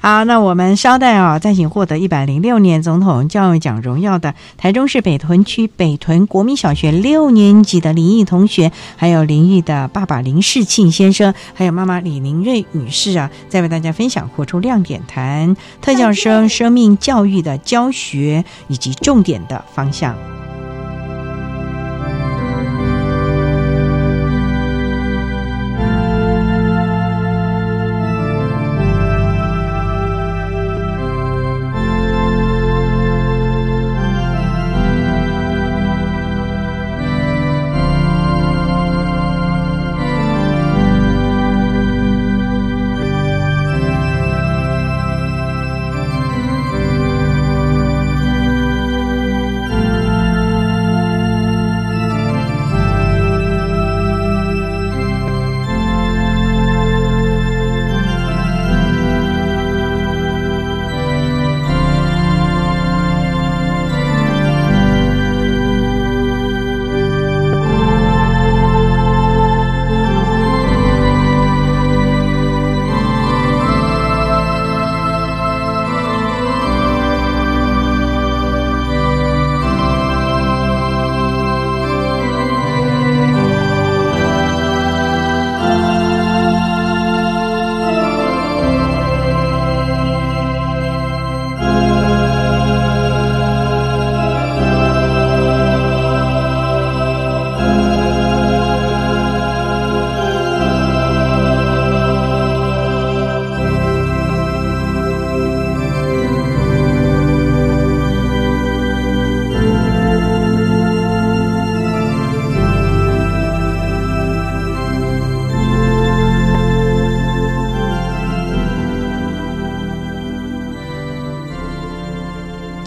[0.00, 20.14] 好，那我们稍待啊，再请获得一百零六年总统教育奖荣耀的台中市北屯区北屯国民小学六年级的林毅同学，还有林毅的爸爸林世庆先生，还有妈妈李宁瑞女士啊，再为大家分享活出亮点谈特教生生命教育的教学以及重点的方向。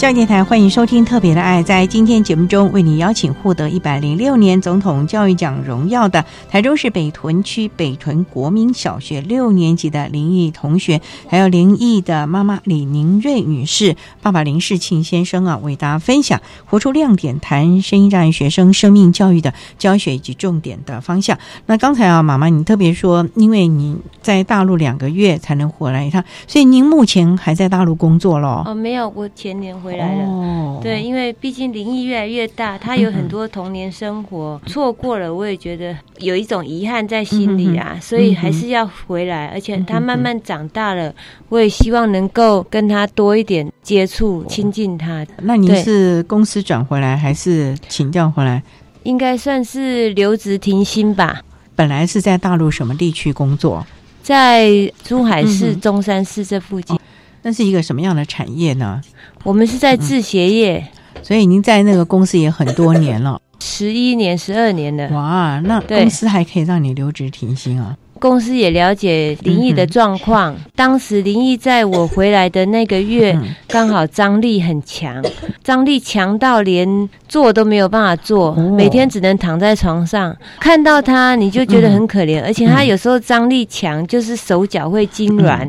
[0.02, 1.62] 教育电台欢迎收听《特别的爱》。
[1.64, 21.38] 在今天节目中，为你邀请获得一百零六年总统教育奖荣耀的台中市北屯区北屯国民小学六年级的林毅同学，还有林毅的妈妈李宁瑞女士、爸爸林世庆先生啊，为大家分享活出亮点，谈声音障碍学生生命教育的教学以及重点的方向。
[21.68, 28.64] 那刚才啊，妈妈你特别说，因为你在大陆两个月才能回来一趟，所以您目前还在大陆工作咯。
[28.66, 30.24] 哦，没有，我前年回来了。
[30.26, 39.46] 哦对，因为毕竟林毅越来越大，他有很多童年生活、错过了，我也觉得有一种遗憾在心里啊，所以还是要回来。
[39.54, 41.14] 而且他慢慢长大了，
[41.50, 45.24] 我也希望能够跟他多一点接触、亲近他。
[45.44, 48.64] 那你是公司转回来还是请调回来？
[49.04, 51.42] 应该算是留职停薪吧，
[51.76, 53.86] 本来是在大陆什么地区工作？
[54.24, 54.68] 在
[55.04, 56.98] 珠海市、中山市这附近。
[57.44, 59.02] 那是一个什么样的产业呢？
[59.44, 60.88] 我们是在制鞋业，
[61.24, 63.42] 所以您在那个公司也很多年了。
[63.60, 65.08] 十一年、十二年了。
[65.10, 67.98] 哇，那公司还可以让你留职停薪啊？
[68.20, 70.56] 公司也了解林毅的状况。
[70.76, 73.36] 当时林毅在我回来的那个月，
[73.68, 75.24] 刚好张力很强，
[75.64, 80.38] 张力强到连坐都没有办法坐，每天只能躺在床上。
[80.60, 85.68] 看到他，你就觉得很可怜，而且他有时候张力强，就是手脚会痉挛。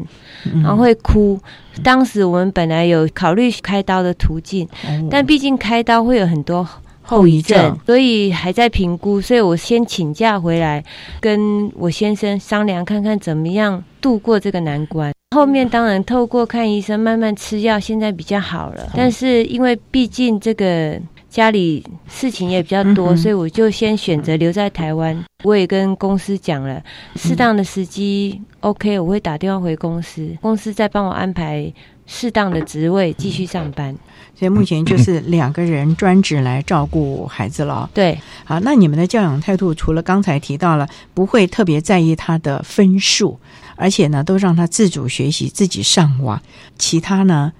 [0.54, 1.38] 然后会哭。
[1.82, 4.68] 当时我们本来有考虑开刀的途径，
[5.10, 6.66] 但毕竟开刀会有很多
[7.02, 9.20] 后遗症，后遗症所以还在评估。
[9.20, 10.84] 所以我先请假回来，
[11.20, 15.12] 跟我先生商量看看怎么样度过这个难关。
[15.34, 18.90] 后面当然透过看医生，慢慢吃药，现在比较好了。
[18.94, 21.00] 但是因为毕竟这个
[21.32, 25.24] 家里事情也比较多，所以我就先选择留在台湾。
[25.44, 26.82] 我也跟公司讲了，
[27.16, 31.72] 适当的时机 OK，我会打电话回公司，公司再帮我安排
[32.06, 33.96] 适当的职位继续上班。
[34.38, 37.88] 所以目前就是两个人专职来照顾孩子了。
[37.94, 43.38] 对，好，那你们的教养态度，除了刚才提到了，不会特别在意他的分数。
[43.74, 46.40] 而且呢，都让他自主学习，自己上网。
[46.78, 47.52] 其他呢，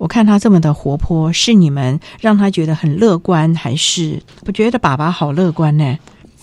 [0.00, 5.98] 我看他这么的活泼，是你们让他觉得很乐观，还是我觉得爸爸好乐观呢？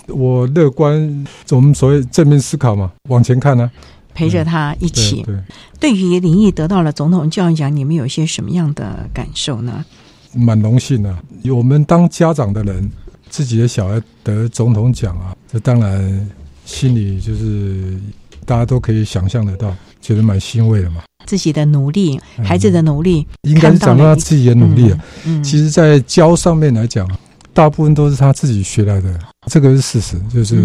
[0.09, 3.71] 我乐观，我们所谓正面思考嘛，往前看呢，
[4.13, 5.23] 陪着他一起。
[5.23, 5.35] 对，
[5.79, 9.83] 对于林毅得到了总统教育奖，你们有些什么样的感受呢？
[10.33, 11.17] 蛮荣幸的，
[11.51, 12.91] 我们当家长的人，
[13.27, 16.29] 自己的小孩得总统奖啊，这当然
[16.63, 17.99] 心里就是。
[18.45, 21.03] 大家都可以想象得到，觉得蛮欣慰的嘛。
[21.27, 24.97] 自己的努力，孩子的努力，应该是讲到他自己的努力啊。
[25.43, 27.07] 其实，在教上面来讲，
[27.53, 30.17] 大部分都是他自己学来的，这个是事实。
[30.33, 30.55] 就是，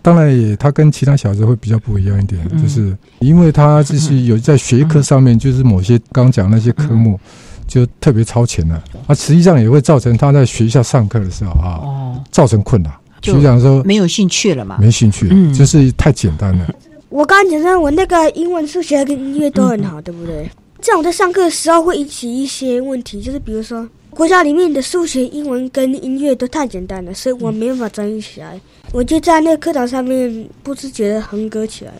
[0.00, 7.20] 当然也他跟其他小孩会比较不一样一点，就是因为他就是有在学科上面，就是某些刚讲那些科目
[7.68, 12.90] 就特别超前了，啊，实际上也会造成他在学校上课的时候啊，造成困难。
[13.20, 16.66] 就讲说没有兴趣了嘛，没兴趣，就是太简单了。
[17.10, 20.48] 我刚刚讲到，我那个英文、数学跟音乐都很好，对不对？
[20.80, 28.58] 这样我在上课的时候会引起一些问题，就是比如说，国家里面的数学、英文跟音乐都太简单了，所以我没办法专心起来。
[28.92, 31.92] 我就在那个课堂上面不自觉的哼歌起来。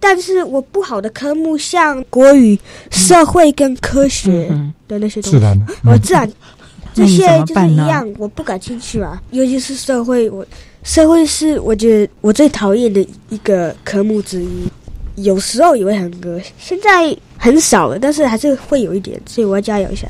[0.00, 2.58] 但是我不好的科目，像国语、
[2.90, 4.48] 社会跟科学
[4.88, 5.38] 的那些东西，
[5.84, 6.30] 我自然
[6.94, 10.46] 这些就是一样，我不感兴趣啊，尤其是社会，我。
[10.86, 14.70] 社会是我觉得我最讨厌的一个科目之一，
[15.16, 20.06] 有时候也会很歌，现在很少了，但是还是会有一点，所以我要加油一下。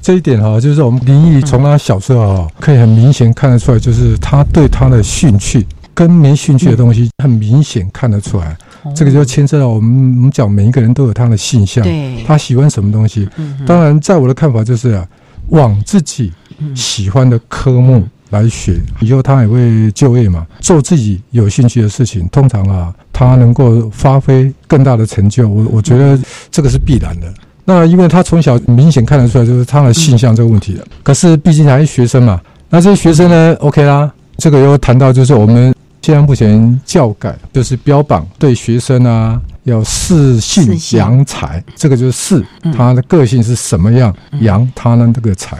[0.00, 8.56] 这一点哈，就是我们林毅从他小时候啊，可以很明显看得出来，就是他对他的兴趣跟没兴趣的东西，很明显看得出来。
[8.94, 11.84] 这个就牵涉到我们我们讲每一个人都有他的性向，
[12.24, 13.28] 他喜欢什么东西。
[13.66, 15.04] 当然，在我的看法就是啊，
[15.48, 16.32] 往自己
[16.76, 18.06] 喜欢的科目。
[18.30, 22.28] 来学以后，他也会就业嘛，做自己有兴趣的事情。
[22.28, 25.48] 通常啊，他能够发挥更大的成就。
[25.48, 26.18] 我我觉得
[26.50, 27.32] 这个是必然的。
[27.64, 30.86] 那因为他从小明显看得出来，就是他的性向这个问题了。
[31.02, 34.10] 可是毕竟还是学生嘛，那这些学生呢，OK 啦。
[34.38, 45.58] 这个又谈到就是我们现在目前教改就是标榜对学生啊要适性扬才，这个就是适他的个性是什么样，扬他呢这个才，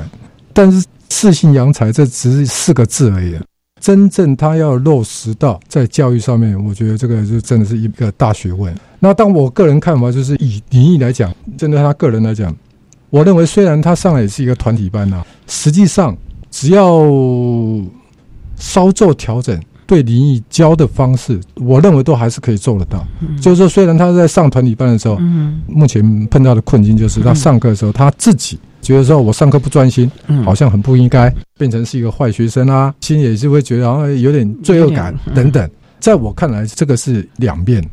[0.52, 0.86] 但是。
[1.10, 3.38] 四性扬才，这只是四个字而已。
[3.80, 8.74] 真正他要落实到在教育上面，我觉得这个就真的是一个大学问。
[8.98, 12.54] 那当我个人看法，就是以林毅来讲，针对他个人来讲，
[13.08, 16.14] 我认为虽然他上来也是一个团体班呐，实际上
[16.50, 17.06] 只要
[18.56, 19.58] 稍作调整，
[19.90, 23.04] 对林毅教的方式，我认为都还是可以做得到。
[23.42, 25.18] 就是说，虽然他在上团体班的时候，
[25.66, 28.56] 目前碰到的困境就是他上课的时候他自己。
[28.80, 30.08] 觉得说我上课不专心，
[30.44, 31.28] 好像很不应该，
[31.58, 35.68] 变成是一个坏学生啊，心也是会觉得好像有点罪恶感等等。
[35.98, 37.84] 在我看来，这个是两面，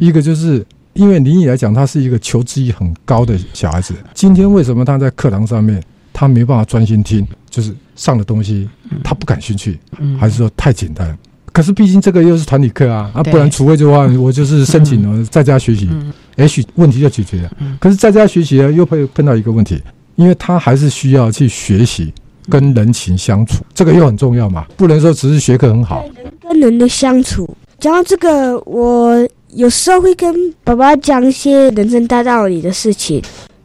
[0.00, 0.64] 一个就是
[0.94, 3.92] 因为林毅来讲，他是一个求知欲很高的小孩子。
[4.14, 5.82] 今天为什么他在课堂上面
[6.14, 8.68] 他没办法专心听，就是上的东西
[9.02, 9.78] 他不感兴趣，
[10.20, 11.16] 还是说太简单？
[11.52, 15.88] 可是毕竟这个又是团体课啊，啊，不然除非的话， 我就是申请了在家学习，
[16.36, 17.50] 也许问题就解决了。
[17.80, 19.82] 可是在家学习呢，又会碰到一个问题。
[20.16, 22.10] 因为他还是需要去学习
[22.48, 26.06] 跟人情相处，这个又很重要嘛，不能说只是学科很好。
[26.14, 27.46] 人跟人的相处，
[27.78, 30.34] 讲到这个，我有时候会跟
[30.64, 33.22] 爸爸讲一些人生大道理的事情。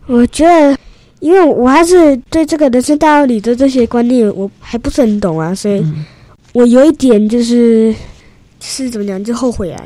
[0.08, 0.78] 我觉得，
[1.22, 5.82] 因为我还是对这个人生道理的这些观念我还不是很懂啊，所以
[6.52, 7.96] 我有一点就是
[8.60, 9.82] 是怎么讲，就后悔啊。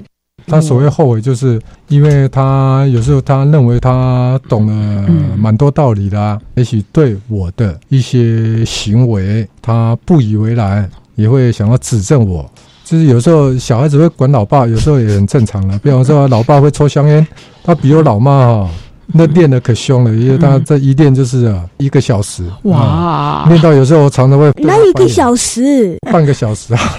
[0.47, 12.49] 他所谓后悔，就是因为他有时候他认为他懂了蛮多道理的，也许对我的一些行为他不以为然，也会想要指正我。
[12.83, 15.79] 就是有时候小孩子会管老爸，有时候也很正常了。
[15.79, 17.25] 比方说，老爸会抽香烟，
[17.63, 18.69] 他比我老妈哈，
[19.13, 26.79] 那练的可凶了，因为他这一练就是啊一个小时，哇，练到有时候我常常会那一个小时，半个小时啊。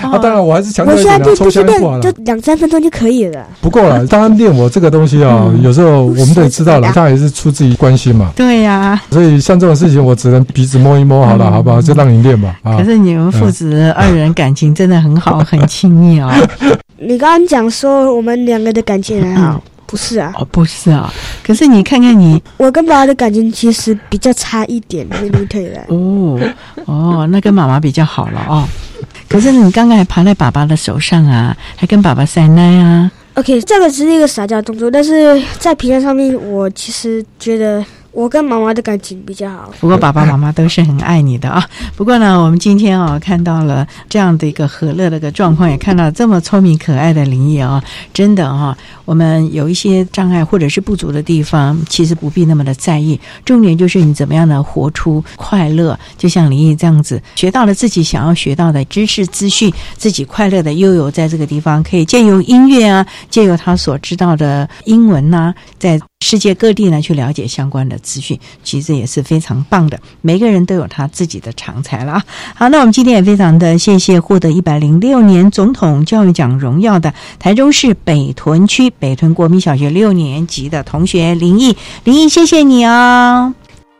[0.00, 2.10] 啊，当然我还是强调我现在一点啊，抽就就是练，象化了就。
[2.24, 3.44] 两三分钟就可以了。
[3.60, 8.30] 不过了，当然练我这个东西啊，有时候我们都知道了，他也是出自于关心嘛。
[8.36, 11.82] 对呀、所以像这种事情，我只能鼻子摸一摸好了，好不好？
[11.82, 12.58] 就让你练吧。
[12.62, 16.32] 啊可，是你们父子二人感情真的很好，很亲密哦。
[16.98, 20.32] 你刚刚讲说我们两个的感情很好，不是啊？
[20.36, 21.12] 哦，不是啊，
[21.44, 25.84] 可是你看看你我跟爸爸的感情其实比较差一点，明明退来。
[25.88, 26.38] 哦
[26.84, 28.64] 哦，那跟妈妈比较好了哦。
[29.28, 33.10] 可是你刚刚还爬在爸爸的手上啊，还跟爸爸塞奶啊。
[33.34, 37.84] OK，这个只是一个撒娇动作，但是在平常上面，我其实觉得
[38.16, 39.70] 我跟妈妈的感情比较好。
[39.78, 41.62] 不过爸爸妈妈都是很爱你的啊。
[41.94, 53.20] 不过呢，我们今天啊看到了这样的一个和乐的一个状况，也看到这么聪明可爱的林毅啊，真的啊，我们有一些障碍或者是不足的地方，其实不必那么的在意。
[53.44, 70.00] 重点就是你怎么样的活出快乐，就像林毅这样子，学到了自己想要学到的知识资讯，自己快乐的悠游在这个地方，可以借由音乐啊，借由他所知道的英文呐、在世界各地呢去了解相关的资讯，其实也是非常棒的。
[70.22, 72.24] 每个人都有他自己的长才了啊。
[72.54, 83.54] 好，那我们今天也非常的谢谢获得一百零六年总统教育奖荣耀的台中市北屯区北屯国民小学六年级的同学林毅，林毅，谢谢你哦。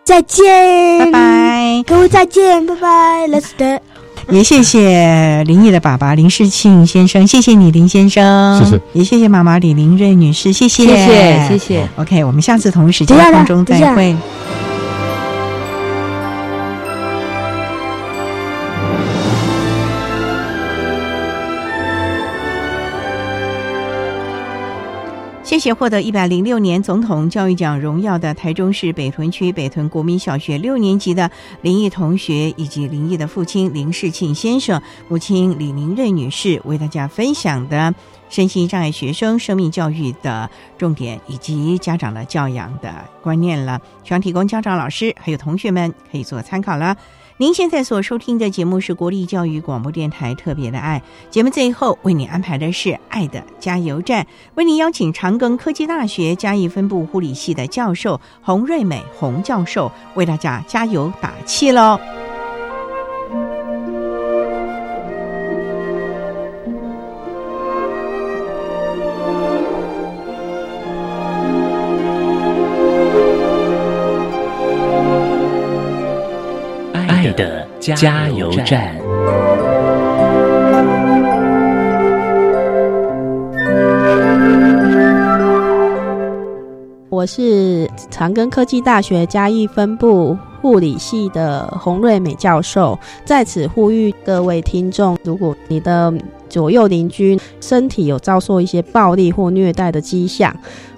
[0.05, 3.81] 再见，拜拜，各位再见，拜拜，Let's d
[4.35, 11.89] 也谢谢林毅的爸爸林世庆先生，谢谢你林先生，谢谢，也谢谢妈妈李林瑞女士，谢谢，谢谢谢谢。
[11.97, 14.17] OK，我们下次同一时间等一下空中再会。
[25.57, 31.31] 谢谢获得一百零六年总统教育奖荣耀的台中市北屯区北屯国民小学六年级的
[31.63, 34.79] 林毅同学，以及林毅的父亲林世庆先生、
[35.09, 37.95] 母亲李明瑞女士，为大家分享的
[38.29, 42.93] 身心障碍学生生命教育的重点，以及家长的教养的
[43.23, 46.95] 观念了，希望提供家长、老师还有同学们可以做参考了。
[47.39, 62.01] 您现在所收听的节目是国立教育广播电台特别的爱节目，最后为您安排的是爱的加油站，为您邀请长庚科技大学嘉义分部护理系的教授洪瑞美洪教授为大家加油打气喽。
[77.95, 78.97] 加油站。
[87.09, 96.13] 我是长庚科技大学嘉义分部护理系的洪瑞美教授，在此呼吁各位听众，如果你的
[96.49, 100.55] 左右邻居身体有遭受一些暴力或虐待的迹象，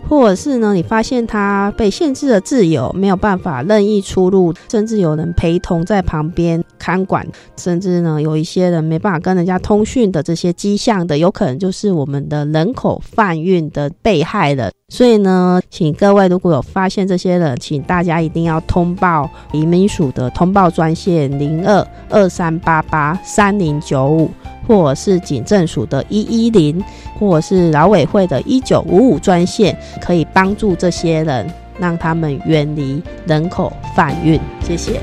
[0.08, 7.26] 或者是呢，你发现他被限制了自由，没有办法任意出入，甚至有人陪同在旁边看管，
[7.56, 14.70] 甚至呢，有一些人没办法跟人家通讯的这些迹象的，有可能就是我们的人口贩运的被害人。
[14.90, 24.30] 所以呢，请各位如果有发现这些人，请大家一定要通报移民署的通报专线零二二三八八三零九五，
[24.68, 26.80] 或是警政署的一一零，
[27.18, 34.38] 或是劳委会的一九五五专线，可以帮助这些人，让他们远离人口贩运。
[34.62, 35.00] 谢谢。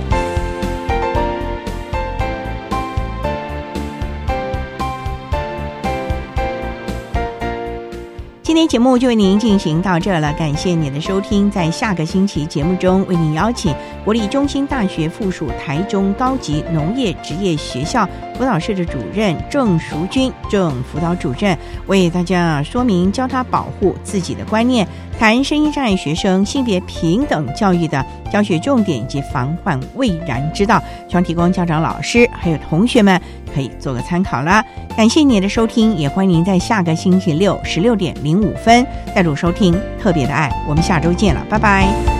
[8.56, 11.51] 今天节目就为您进行到这了，感谢您的收听。
[11.51, 13.76] 在下个星期节目中，为您邀请
[14.06, 24.88] 国立中心大学附属台中高级农业职业学校辅导室的主任郑淑君郑辅导主任，为大家说明教他保护自己的观念，
[25.18, 33.20] 谈声音障碍学生性别平等教育的教学重点以及防患未然之道，希望提供家长、老师还有同学们
[33.53, 34.63] 可以做个参考啦。
[34.95, 38.86] 感谢您的收听，也欢迎您在下个星期六十六点零五分
[39.16, 40.51] 再度收听特别的爱。
[40.68, 42.14] 我们下周见了，拜拜。